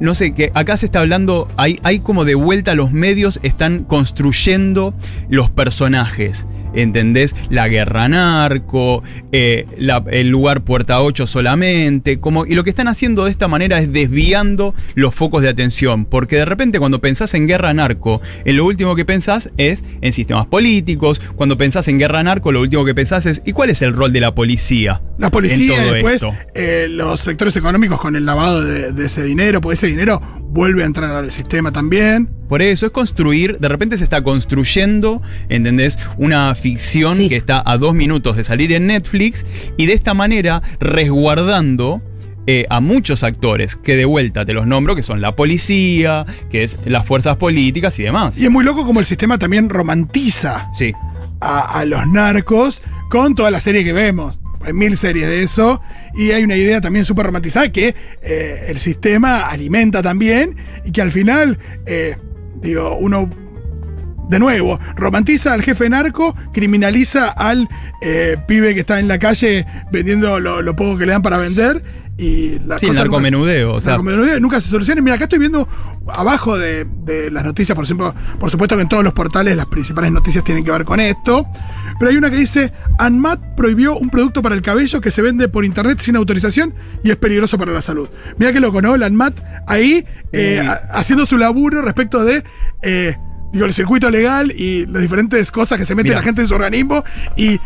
[0.00, 3.84] no sé, que acá se está hablando, hay, hay como de vuelta los medios están
[3.84, 4.94] construyendo
[5.28, 6.44] los personajes.
[6.74, 7.34] ¿Entendés?
[7.50, 9.02] La guerra narco,
[9.32, 13.48] eh, la- el lugar puerta 8 solamente, como, y lo que están haciendo de esta
[13.48, 18.20] manera es desviando los focos de atención, porque de repente cuando pensás en guerra narco,
[18.44, 22.60] en lo último que pensás es en sistemas políticos, cuando pensás en guerra narco, lo
[22.60, 25.00] último que pensás es, ¿y cuál es el rol de la policía?
[25.18, 26.34] La policía en y después esto?
[26.54, 30.82] eh, los sectores económicos con el lavado de, de ese dinero, porque ese dinero vuelve
[30.82, 32.28] a entrar al sistema también.
[32.48, 35.98] Por eso es construir, de repente se está construyendo, ¿entendés?
[36.18, 37.28] Una ficción Sí.
[37.28, 42.02] que está a dos minutos de salir en Netflix y de esta manera resguardando
[42.46, 46.64] eh, a muchos actores, que de vuelta te los nombro, que son la policía, que
[46.64, 48.38] es las fuerzas políticas y demás.
[48.38, 50.92] Y es muy loco como el sistema también romantiza Sí,
[51.40, 54.40] a, a los narcos con toda la serie que vemos.
[54.60, 55.80] Hay mil series de eso.
[56.14, 61.02] Y hay una idea también súper romantizada que eh, el sistema alimenta también y que
[61.02, 62.16] al final, eh,
[62.60, 63.30] digo, uno
[64.28, 67.68] de nuevo, romantiza al jefe narco, criminaliza al
[68.00, 71.38] eh, pibe que está en la calle vendiendo lo, lo poco que le dan para
[71.38, 71.82] vender.
[72.22, 75.00] Y la sí, el cosa nunca narcomenudeo, o sea, narcomenudeo nunca se soluciona.
[75.00, 75.66] Mira, acá estoy viendo
[76.08, 79.66] abajo de, de las noticias, por ejemplo, por supuesto que en todos los portales las
[79.66, 81.46] principales noticias tienen que ver con esto.
[81.98, 85.48] Pero hay una que dice, ANMAT prohibió un producto para el cabello que se vende
[85.48, 88.08] por internet sin autorización y es peligroso para la salud.
[88.38, 88.96] Mira que loco, ¿no?
[88.96, 89.34] La ANMAT
[89.66, 92.42] ahí eh, a- haciendo su laburo respecto de...
[92.82, 93.16] eh,
[93.52, 96.54] digo, el circuito legal y las diferentes cosas que se mete la gente en su
[96.54, 97.02] organismo
[97.36, 97.58] y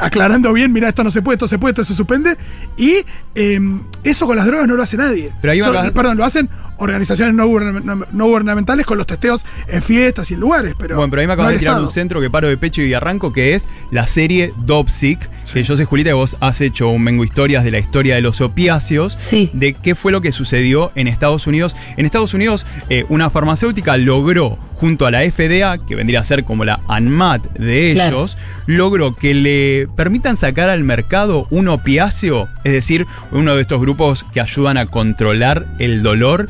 [0.00, 2.36] aclarando bien, mira, esto no se puede, esto se puede, esto se suspende.
[2.76, 3.60] Y eh,
[4.04, 5.32] eso con las drogas no lo hace nadie.
[5.40, 10.30] Pero ahí perdón, lo hacen organizaciones no, gubern- no gubernamentales con los testeos en fiestas
[10.30, 10.74] y en lugares.
[10.78, 11.86] Pero Bueno, pero ahí me acabas de tirar Estado.
[11.86, 15.26] un centro que paro de pecho y arranco, que es la serie Dopsic.
[15.50, 18.20] Que yo sé, Julita, que vos has hecho un mengo historias de la historia de
[18.20, 19.14] los opiáceos.
[19.14, 19.50] Sí.
[19.54, 21.74] De qué fue lo que sucedió en Estados Unidos.
[21.96, 26.44] En Estados Unidos, eh, una farmacéutica logró, junto a la FDA, que vendría a ser
[26.44, 28.16] como la ANMAT de Claro.
[28.18, 33.80] ellos, logró que le permitan sacar al mercado un opiáceo, es decir, uno de estos
[33.80, 36.48] grupos que ayudan a controlar el dolor.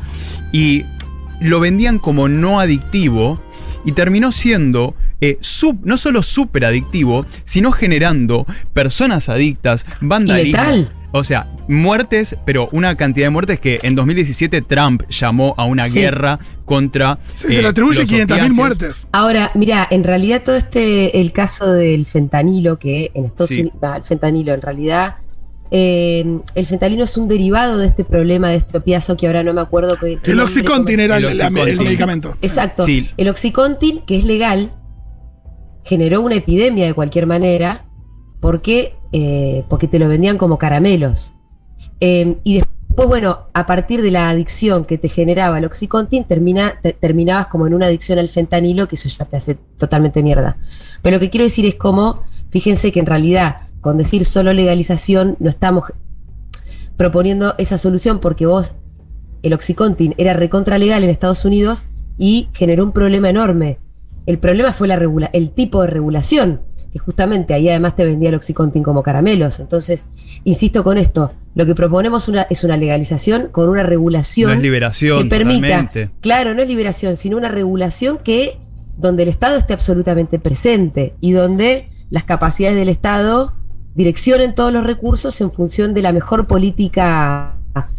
[0.51, 0.85] Y
[1.39, 3.41] lo vendían como no adictivo
[3.85, 10.89] y terminó siendo eh, sub- no solo súper adictivo, sino generando personas adictas, vandalismo.
[11.11, 15.83] O sea, muertes, pero una cantidad de muertes que en 2017 Trump llamó a una
[15.85, 15.99] Sí.
[15.99, 17.19] guerra contra.
[17.33, 18.55] Sí, se eh, le atribuye los 500.000 opiáceos.
[18.55, 19.07] muertes.
[19.11, 23.61] Ahora, mira, en realidad todo este, el caso del fentanilo, que en Estados Sí.
[23.61, 25.15] Unidos, el fentanilo en realidad,
[25.69, 29.53] eh, el fentanilo es un derivado de este problema de este opiazo que ahora no
[29.53, 30.17] me acuerdo que...
[30.23, 32.37] El Oxycontin era el, medicamento.
[32.41, 32.85] Exacto.
[32.85, 33.09] Sí.
[33.17, 34.71] El Oxycontin, que es legal,
[35.83, 37.85] generó una epidemia de cualquier manera
[38.39, 41.33] porque, eh, porque te lo vendían como caramelos.
[41.99, 46.79] Eh, y después, bueno, a partir de la adicción que te generaba el Oxycontin, termina,
[46.81, 50.57] te- terminabas como en una adicción al fentanilo, que eso ya te hace totalmente mierda.
[51.01, 55.35] Pero lo que quiero decir es como, fíjense que en realidad, con decir solo legalización,
[55.39, 55.93] no estamos
[56.95, 58.73] proponiendo esa solución porque vos
[59.43, 63.77] el Oxycontin era recontra legal en Estados Unidos y generó un problema enorme.
[64.25, 68.29] El problema fue la regula el tipo de regulación, que justamente ahí además te vendía
[68.29, 69.59] el Oxycontin como caramelos.
[69.59, 70.07] Entonces,
[70.43, 74.61] insisto con esto, lo que proponemos una, es una legalización con una regulación No es
[74.61, 76.09] liberación, que permita, totalmente.
[76.21, 78.59] claro, no es liberación, sino una regulación que
[78.95, 83.55] donde el Estado esté absolutamente presente y donde las capacidades del Estado
[83.95, 87.55] direccionen todos los recursos en función de la mejor política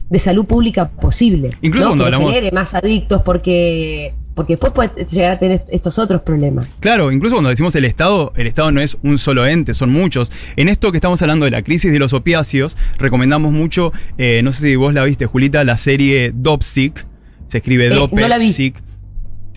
[0.09, 1.51] de salud pública posible.
[1.61, 1.91] Incluso ¿no?
[1.91, 6.23] cuando que hablamos- genere más adictos porque porque después puede llegar a tener estos otros
[6.23, 6.69] problemas.
[6.79, 10.31] Claro, incluso cuando decimos el Estado, el Estado no es un solo ente, son muchos.
[10.55, 14.53] En esto que estamos hablando de la crisis de los opiáceos, recomendamos mucho, eh, no
[14.53, 17.05] sé si vos la viste, Julita, la serie Dopsic.
[17.49, 18.73] Se escribe Eh, Dope no la vi.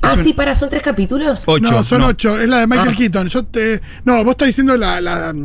[0.01, 1.43] Ah, sí, para, son tres capítulos.
[1.45, 1.71] Ocho.
[1.71, 2.07] no, son no.
[2.07, 2.39] ocho.
[2.41, 2.95] Es la de Michael Ah.
[2.97, 3.27] Keaton.
[3.27, 3.81] Yo te.
[4.03, 5.35] No, vos estás diciendo la, la-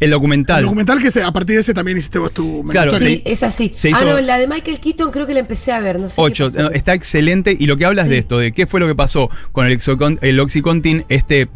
[0.00, 0.58] El documental.
[0.60, 2.98] el documental que se, a partir de ese también hiciste vos tu Claro.
[2.98, 3.72] Sí, es así.
[3.76, 6.08] se ah, hizo- no, la de Michael Keaton creo que la empecé a ver, no
[6.08, 6.16] sé.
[6.16, 7.56] qué Ocho, no, está excelente.
[7.58, 8.10] Y lo que hablas Sí.
[8.12, 11.48] de esto, de qué fue lo que pasó con el, Oxycon- el Oxycontin, este,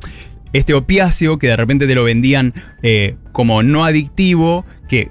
[0.52, 5.10] este opiáceo que de repente te lo vendían eh, como no adictivo, que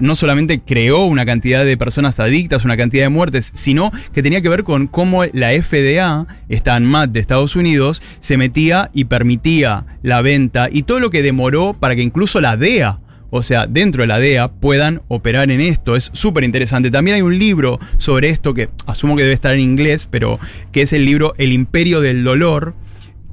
[0.00, 4.42] no solamente creó una cantidad de personas adictas, una cantidad de muertes, sino que tenía
[4.42, 9.86] que ver con cómo la FDA, esta ANMAT de Estados Unidos, se metía y permitía
[10.02, 14.02] la venta y todo lo que demoró para que incluso la DEA o sea, dentro
[14.02, 15.94] de la DEA puedan operar en esto.
[15.94, 16.90] Es súper interesante.
[16.90, 20.40] También hay un libro sobre esto que asumo que debe estar en inglés, pero
[20.72, 22.74] que es el libro El Imperio del Dolor,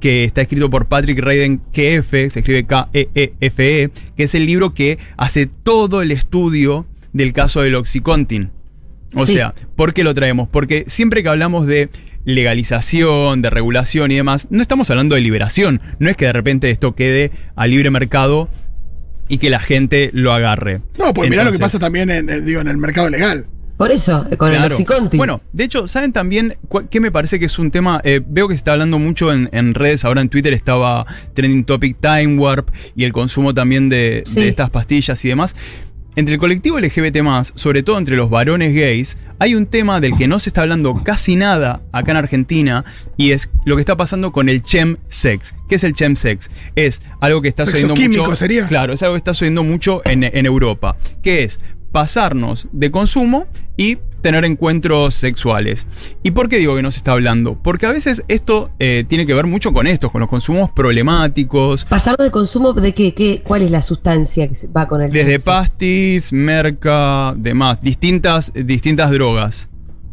[0.00, 4.98] que está escrito por Patrick Raiden KF, se escribe K-E-E-F-E, que es el libro que
[5.16, 8.50] hace todo el estudio del caso del Oxycontin.
[9.14, 9.32] O Sí.
[9.34, 10.48] sea, ¿por qué lo traemos?
[10.48, 11.88] Porque siempre que hablamos de
[12.24, 15.80] legalización, de regulación y demás, no estamos hablando de liberación.
[15.98, 18.48] No es que de repente esto quede a libre mercado
[19.28, 20.80] y que la gente lo agarre.
[20.98, 23.46] No, pues mirá lo que pasa también en, en- digo, en el mercado legal.
[23.78, 24.62] Por eso, con el.
[24.64, 25.16] Oxycontin.
[25.16, 26.56] Bueno, de hecho, ¿saben también
[26.90, 28.00] qué me parece que es un tema?
[28.04, 31.64] Eh, veo que se está hablando mucho en, en redes, ahora en Twitter estaba trending
[31.64, 34.40] topic Time Warp y el consumo también de, Sí.
[34.40, 35.54] de estas pastillas y demás.
[36.16, 37.18] Entre el colectivo LGBT,
[37.54, 41.04] sobre todo entre los varones gays, hay un tema del que no se está hablando
[41.04, 42.84] casi nada acá en Argentina
[43.16, 45.54] y es lo que está pasando con el chemsex.
[45.68, 46.50] ¿Qué es el chemsex?
[46.74, 48.34] Es algo que está sucediendo químico mucho.
[48.34, 48.66] sería.
[48.66, 50.96] Claro, es algo que está sucediendo mucho en, en Europa.
[51.22, 51.60] Que es
[51.92, 53.46] pasarnos de consumo
[53.76, 55.86] y tener encuentros sexuales.
[56.22, 57.54] ¿Y por qué digo que no se está hablando?
[57.62, 61.84] Porque a veces esto eh, tiene que ver mucho con esto, con los consumos problemáticos,
[61.84, 65.38] Pasarlo de consumo de qué, qué, cuál es la sustancia que va con el desde
[65.38, 69.68] pastis, merca, demás, distintas, distintas drogas.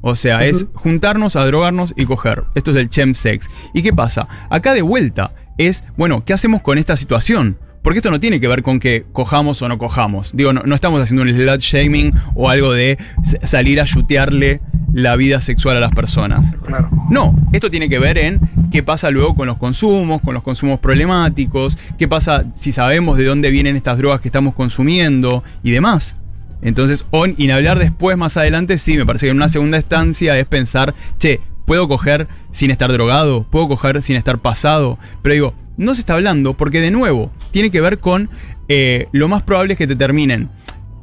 [0.07, 2.43] O sea, es juntarnos a drogarnos y coger.
[2.53, 3.49] Esto es el chemsex.
[3.73, 4.27] ¿Y qué pasa?
[4.51, 7.57] Acá de vuelta es, bueno, ¿qué hacemos con esta situación?
[7.85, 10.31] Porque esto no tiene que ver con que cojamos o no cojamos.
[10.33, 12.97] Digo, no, no estamos haciendo un slut shaming o algo de
[13.43, 14.59] salir a chutearle
[14.91, 16.55] la vida sexual a las personas.
[16.65, 16.89] Claro.
[17.11, 18.39] No, esto tiene que ver en
[18.71, 23.25] qué pasa luego con los consumos, con los consumos problemáticos, qué pasa si sabemos de
[23.25, 26.17] dónde vienen estas drogas que estamos consumiendo y demás.
[26.63, 29.77] Entonces, on, y en hablar después, más adelante, sí, me parece que en una segunda
[29.77, 33.43] estancia es pensar, che, ¿puedo coger sin estar drogado?
[33.43, 34.97] ¿Puedo coger sin estar pasado?
[35.21, 38.29] Pero digo, no se está hablando porque de nuevo, tiene que ver con
[38.67, 40.49] eh, lo más probable es que te terminen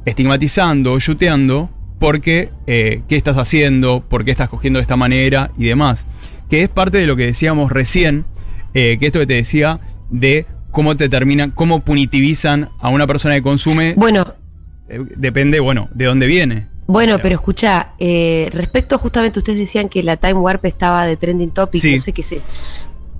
[0.05, 5.51] estigmatizando o yuteando porque eh, qué estás haciendo, por qué estás cogiendo de esta manera
[5.57, 6.05] y demás.
[6.49, 8.25] Que es parte de lo que decíamos recién,
[8.73, 13.35] eh, que esto que te decía de cómo te terminan, cómo punitivizan a una persona
[13.35, 13.93] que consume.
[13.95, 14.33] Bueno,
[14.89, 16.67] eh, depende, bueno, de dónde viene.
[16.85, 21.05] Bueno, O sea, pero escucha, eh, respecto justamente ustedes decían que la Time Warp estaba
[21.05, 21.93] de trending topic, Sí.
[21.95, 22.41] no sé qué sé.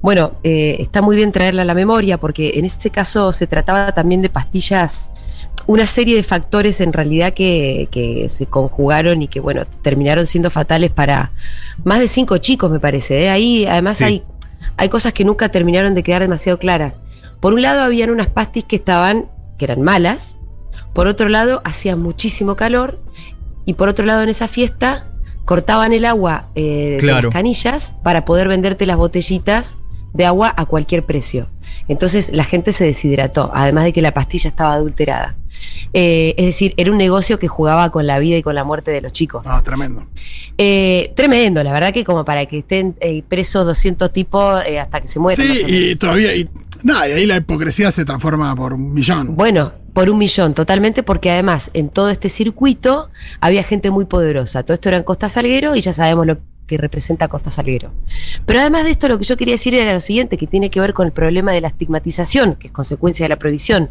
[0.03, 3.93] Bueno, eh, está muy bien traerla a la memoria porque en este caso se trataba
[3.93, 5.09] también de pastillas,
[5.65, 10.51] una serie de factores en realidad que, que se conjugaron y que bueno, terminaron siendo
[10.51, 11.31] fatales para
[11.85, 13.23] más de cinco chicos, me parece.
[13.23, 13.29] ¿eh?
[13.29, 14.03] Ahí además Sí.
[14.03, 14.23] hay,
[14.75, 16.99] hay cosas que nunca terminaron de quedar demasiado claras.
[17.39, 20.37] Por un lado habían unas pastis que estaban, que eran malas,
[20.91, 22.99] por otro lado hacía muchísimo calor
[23.63, 25.07] y por otro lado en esa fiesta
[25.45, 29.77] cortaban el agua eh, de las canillas para poder venderte las botellitas
[30.13, 31.49] de agua a cualquier precio.
[31.88, 35.36] Entonces la gente se deshidrató, además de que la pastilla estaba adulterada.
[35.93, 38.91] Eh, es decir, era un negocio que jugaba con la vida y con la muerte
[38.91, 39.43] de los chicos.
[39.45, 40.06] Ah, tremendo.
[40.58, 45.02] Eh, tremendo, la verdad que como para que estén eh, presos 200 tipos eh, hasta
[45.02, 45.45] que se mueran.
[45.45, 46.36] Sí, y todavía.
[46.36, 46.49] Y,
[46.84, 49.36] nada, y ahí la hipocresía se transforma por un millón.
[49.36, 54.63] Bueno, por un millón, totalmente, porque además en todo este circuito había gente muy poderosa.
[54.63, 57.91] Todo esto era en Costa Salguero y ya sabemos lo que representa Costa Salguero.
[58.45, 60.80] Pero además de esto, lo que yo quería decir era lo siguiente, que tiene que
[60.80, 63.89] ver con el problema de la estigmatización, que es consecuencia de la prohibición.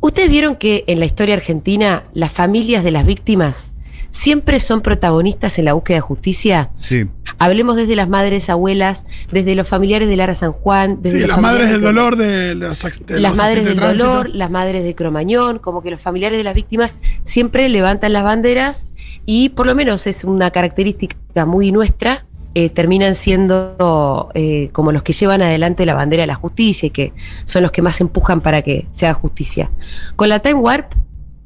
[0.00, 3.70] Ustedes vieron que en la historia argentina las familias de las víctimas
[4.10, 6.70] siempre son protagonistas en la búsqueda de justicia.
[6.78, 7.06] Sí.
[7.38, 11.28] Hablemos desde las madres, abuelas, desde los familiares de Lara San Juan, desde Sí, los
[11.36, 14.50] las madres del de- dolor de los, de las los madres del de dolor, las
[14.50, 18.88] madres de Cromañón, como que los familiares de las víctimas siempre levantan las banderas
[19.26, 25.02] y por lo menos es una característica muy nuestra, eh, terminan siendo eh, como los
[25.02, 27.12] que llevan adelante la bandera de la justicia y que
[27.44, 29.70] son los que más empujan para que se haga justicia.
[30.16, 30.92] Con la Time Warp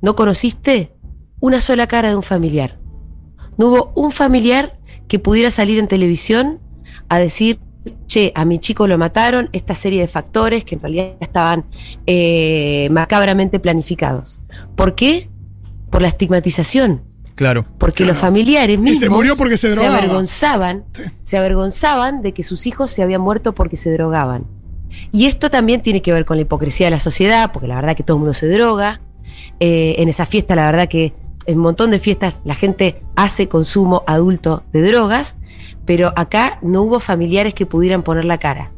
[0.00, 0.92] no conociste
[1.42, 2.78] una sola cara de un familiar.
[3.58, 4.78] No hubo un familiar
[5.08, 6.60] que pudiera salir en televisión
[7.08, 7.58] a decir,
[8.06, 11.64] che, a mi chico lo mataron, esta serie de factores que en realidad estaban
[12.06, 14.40] eh, macabramente planificados.
[14.76, 15.28] ¿Por qué?
[15.90, 17.02] Por la estigmatización.
[17.34, 17.66] Claro.
[17.76, 18.12] Porque Claro.
[18.12, 21.02] los familiares mismos se murió porque se avergonzaban, Sí.
[21.22, 24.46] se avergonzaban de que sus hijos se habían muerto porque se drogaban.
[25.10, 27.96] Y esto también tiene que ver con la hipocresía de la sociedad, porque la verdad
[27.96, 29.00] que todo el mundo se droga.
[29.58, 31.14] Eh, en esa fiesta, la verdad que
[31.46, 35.36] en un montón de fiestas la gente hace consumo adulto de drogas,
[35.84, 38.70] pero acá no hubo familiares que pudieran poner la cara.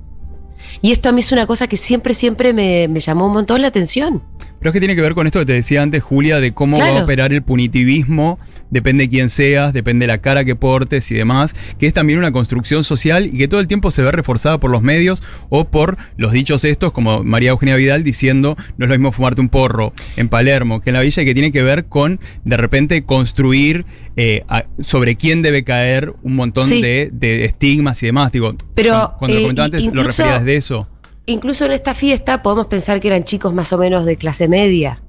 [0.81, 3.63] Y esto a mí es una cosa que siempre, siempre me, me llamó un montón
[3.63, 4.23] la atención.
[4.65, 6.79] Pero es que tiene que ver con esto que te decía antes, Julia, de cómo
[6.79, 8.39] va a operar el punitivismo,
[8.71, 12.19] depende de quién seas, depende de la cara que portes y demás, que es también
[12.19, 15.67] una construcción social y que todo el tiempo se ve reforzada por los medios o
[15.67, 19.51] por los dichos estos, como María Eugenia Vidal diciendo, no es lo mismo fumarte un
[19.51, 23.05] porro en Palermo que en la villa, y que tiene que ver con, de repente,
[23.05, 23.85] construir
[24.17, 26.81] eh, a- sobre quién debe caer un montón Sí.
[26.81, 28.33] de, de estigmas y demás.
[28.33, 30.89] Digo, Pero, cuando, lo eh, comentaba antes, lo incluso- refería desde eso.
[31.27, 35.01] Incluso en esta fiesta podemos pensar que eran chicos más o menos de clase media.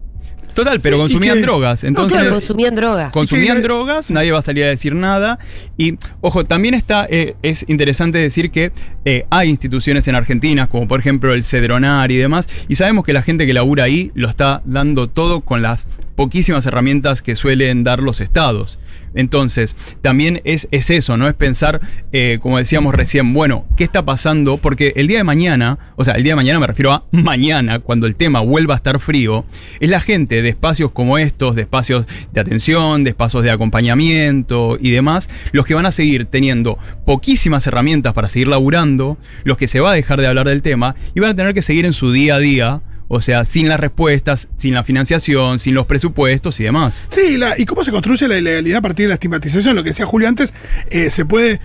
[0.54, 1.84] Total, pero Sí, consumían que- drogas.
[1.84, 3.12] No, Entonces, claro, consumían droga.
[3.12, 5.38] consumían que- drogas, nadie va a salir a decir nada.
[5.78, 8.72] Y, ojo, también está, eh, es interesante decir que
[9.04, 13.12] eh, hay instituciones en Argentina, como por ejemplo el Cedronar y demás, y sabemos que
[13.12, 17.84] la gente que labura ahí lo está dando todo con las poquísimas herramientas que suelen
[17.84, 18.80] dar los estados.
[19.16, 21.28] Entonces, también es, es eso, ¿no?
[21.28, 21.80] Es pensar,
[22.12, 24.58] eh, como decíamos recién, bueno, ¿qué está pasando?
[24.58, 27.80] Porque el día de mañana, o sea, el día de mañana me refiero a mañana,
[27.80, 29.46] cuando el tema vuelva a estar frío,
[29.80, 34.78] es la gente de espacios como estos, de espacios de atención, de espacios de acompañamiento
[34.80, 39.68] y demás, los que van a seguir teniendo poquísimas herramientas para seguir laburando, los que
[39.68, 41.94] se va a dejar de hablar del tema y van a tener que seguir en
[41.94, 42.82] su día a día.
[43.08, 47.06] O sea, sin las respuestas, sin la financiación, sin los presupuestos y demás.
[47.10, 49.76] Sí, la- y cómo se construye la ilegalidad a partir de la estigmatización.
[49.76, 50.54] Lo que decía Julio antes,
[50.90, 51.62] eh, se puede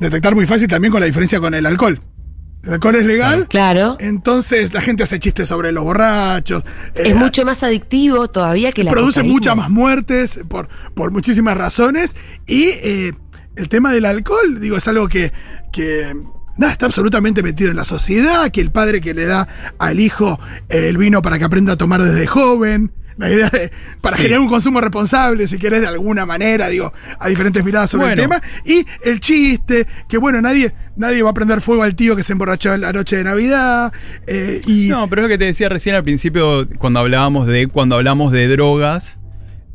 [0.00, 2.00] detectar muy fácil también con la diferencia con el alcohol.
[2.64, 3.96] El alcohol es legal, Claro.
[4.00, 6.64] entonces la gente hace chistes sobre los borrachos.
[6.94, 9.32] eh, Es mucho más adictivo todavía que la produce cocaína.
[9.32, 12.16] muchas más muertes por, por muchísimas razones.
[12.46, 13.12] Y eh,
[13.56, 15.32] el tema del alcohol, digo, es algo que,
[15.72, 16.14] que
[16.58, 20.38] nada, está absolutamente metido en la sociedad, que el padre que le da al hijo
[20.68, 22.92] eh, el vino para que aprenda a tomar desde joven.
[23.16, 24.22] La idea de, para Sí.
[24.22, 28.22] generar un consumo responsable, si querés, de alguna manera, digo, hay diferentes miradas sobre Bueno.
[28.22, 28.42] el tema.
[28.64, 32.30] Y el chiste, que bueno, nadie, nadie va a prender fuego al tío que se
[32.34, 33.92] emborrachó la noche de Navidad.
[34.28, 37.66] eh, y No, pero es lo que te decía recién al principio, cuando hablábamos de,
[37.66, 39.18] cuando hablamos de drogas,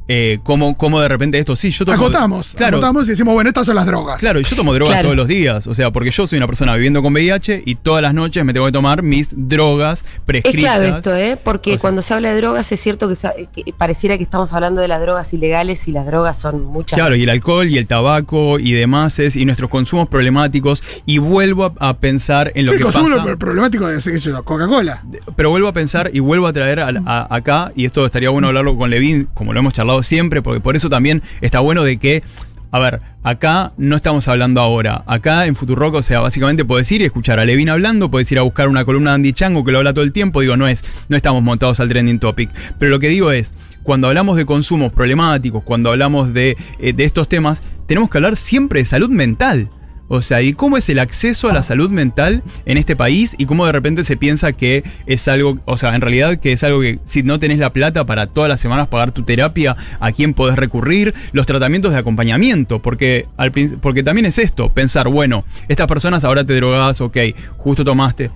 [0.07, 1.95] eh, cómo, cómo de repente esto, sí, yo tomo...
[1.97, 4.19] Acotamos, Claro, acotamos y decimos, bueno, estas son las drogas.
[4.19, 5.07] Claro, y yo tomo drogas Claro.
[5.07, 8.01] todos los días, o sea, porque yo soy una persona viviendo con VIH y todas
[8.01, 10.59] las noches me tengo que tomar mis drogas Es prescritas.
[10.75, 11.37] clave esto, ¿eh?
[11.41, 14.81] Porque O sea- cuando se habla de drogas es cierto que, pareciera que estamos hablando
[14.81, 17.87] de las drogas ilegales y las drogas son muchas Claro, y el alcohol y el
[17.87, 22.71] tabaco y demás es, y nuestros consumos problemáticos, y vuelvo a, a pensar en lo
[22.73, 23.25] Sí, que consumo pasa.
[23.29, 23.99] lo problemático de
[24.43, 25.03] Coca-Cola.
[25.35, 28.47] Pero vuelvo a pensar y vuelvo a traer a- a- acá, y esto estaría bueno
[28.47, 31.97] hablarlo con Levin, como lo hemos charlado siempre, porque por eso también está bueno de
[31.97, 32.23] que,
[32.71, 35.03] a ver, acá no estamos hablando ahora.
[35.05, 38.39] Acá en Futurock, o sea, básicamente puedes ir y escuchar a Levin hablando, puedes ir
[38.39, 40.67] a buscar una columna de Andy Chango que lo habla todo el tiempo, digo, no
[40.67, 42.49] es, no estamos montados al trending topic.
[42.79, 47.03] Pero lo que digo es, cuando hablamos de consumos problemáticos, cuando hablamos de, eh, de
[47.03, 49.69] estos temas, tenemos que hablar siempre de salud mental.
[50.13, 53.47] O sea, y cómo es el acceso a la salud mental en este país y
[53.47, 56.81] cómo de repente se piensa que es algo, o sea, en realidad que es algo
[56.81, 60.35] que si no tenés la plata para todas las semanas pagar tu terapia, a quién
[60.35, 63.51] podés recurrir, los tratamientos de acompañamiento, porque, al,
[63.81, 67.17] porque también es esto, pensar, bueno, estas personas ahora te drogas, ok,
[67.57, 68.29] justo tomaste.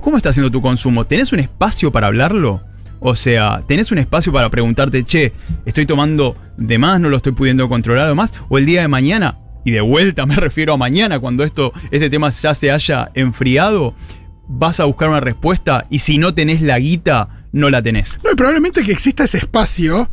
[0.00, 1.04] ¿Cómo está haciendo tu consumo?
[1.04, 2.62] ¿Tenés un espacio para hablarlo?
[3.00, 5.34] O sea, ¿tenés un espacio para preguntarte, che,
[5.66, 8.32] estoy tomando de más, no lo estoy pudiendo controlar más?
[8.48, 12.10] O el día de mañana, y de vuelta me refiero a mañana, cuando esto, este
[12.10, 13.94] tema ya se haya enfriado,
[14.48, 18.18] vas a buscar una respuesta y si no tenés la guita, no la tenés.
[18.24, 20.10] No, y probablemente que exista ese espacio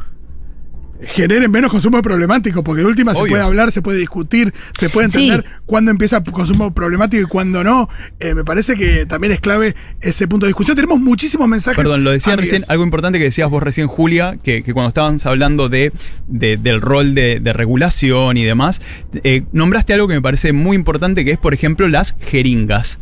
[1.02, 5.10] genere menos consumo problemático, porque de última se puede hablar, se puede discutir, se puede
[5.10, 5.30] Sí.
[5.30, 7.90] entender cuándo empieza consumo problemático y cuándo no.
[8.20, 10.76] Eh, me parece que también es clave ese punto de discusión.
[10.76, 11.78] Tenemos muchísimos mensajes.
[11.78, 12.52] Perdón, lo decía amigues.
[12.54, 15.92] recién, algo importante que decías vos recién, Julia, que, que cuando estábamos hablando de,
[16.28, 18.82] de- del rol de, de regulación y demás,
[19.24, 23.00] eh, nombraste algo que me parece muy importante, que es, por ejemplo, las jeringas.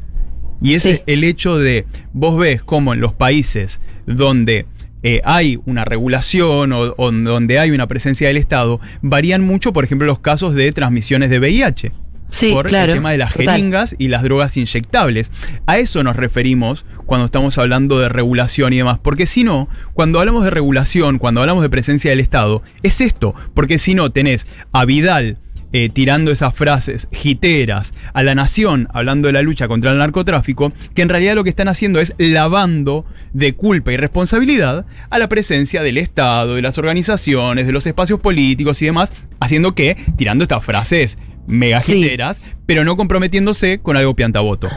[0.62, 1.02] Y es Sí.
[1.08, 4.66] el hecho de, vos ves cómo en los países donde
[5.04, 9.84] eh, hay una regulación o, o donde hay una presencia del Estado, varían mucho, por
[9.84, 11.92] ejemplo, los casos de transmisiones de VIH
[12.30, 12.94] Sí, por claro.
[12.94, 13.50] el tema de las total.
[13.58, 15.32] jeringas y las drogas inyectables.
[15.68, 18.98] A eso nos referimos cuando estamos hablando de regulación y demás.
[18.98, 23.36] Porque si no, cuando hablamos de regulación, cuando hablamos de presencia del Estado, es esto.
[23.54, 25.38] Porque si no, tenés a Vidal
[25.74, 30.72] eh, tirando esas frases jiteras, a la nación hablando de la lucha contra el narcotráfico,
[30.94, 35.28] que en realidad lo que están haciendo es lavando de culpa y responsabilidad a la
[35.28, 40.44] presencia del Estado, de las organizaciones, de los espacios políticos y demás, haciendo que, tirando
[40.44, 41.18] estas frases
[41.48, 41.96] mega Sí.
[42.02, 44.70] jiteras, pero no comprometiéndose con algo piantaboto.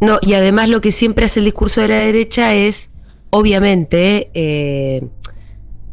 [0.00, 2.90] No, y además lo que siempre hace el discurso de la derecha es,
[3.30, 5.02] obviamente, eh,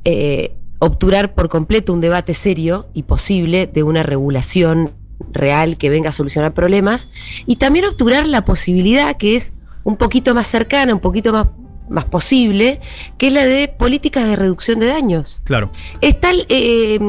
[0.06, 0.54] eh,
[0.84, 4.94] obturar por completo un debate serio y posible de una regulación
[5.32, 7.08] real que venga a solucionar problemas
[7.46, 9.54] y también obturar la posibilidad que es
[9.84, 11.48] un poquito más cercana, un poquito más,
[11.88, 12.82] más posible,
[13.20, 15.42] que es la de políticas de reducción de daños.
[15.44, 15.72] Claro.
[16.02, 17.00] Es tal, eh,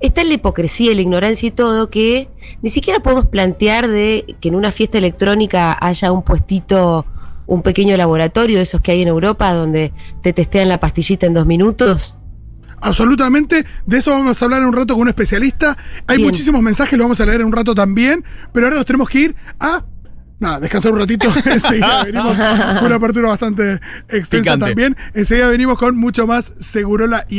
[0.00, 2.30] es tal la hipocresía la ignorancia y todo que
[2.62, 7.04] ni siquiera podemos plantear de que en una fiesta electrónica haya un puestito,
[7.46, 11.34] un pequeño laboratorio de esos que hay en Europa donde te testean la pastillita en
[11.34, 12.17] dos minutos.
[12.80, 13.64] Absolutamente.
[13.86, 15.76] De eso vamos a hablar en un rato con un especialista.
[16.06, 16.28] Hay Bien.
[16.28, 18.24] muchísimos mensajes, lo vamos a leer en un rato también.
[18.52, 19.84] Pero ahora nos tenemos que ir a.
[20.40, 21.28] Nada, descansar un ratito.
[21.46, 22.36] Enseguida venimos.
[22.36, 24.66] Fue una apertura bastante extensa Picante.
[24.66, 24.96] también.
[25.12, 27.26] Enseguida venimos con mucho más Segurola y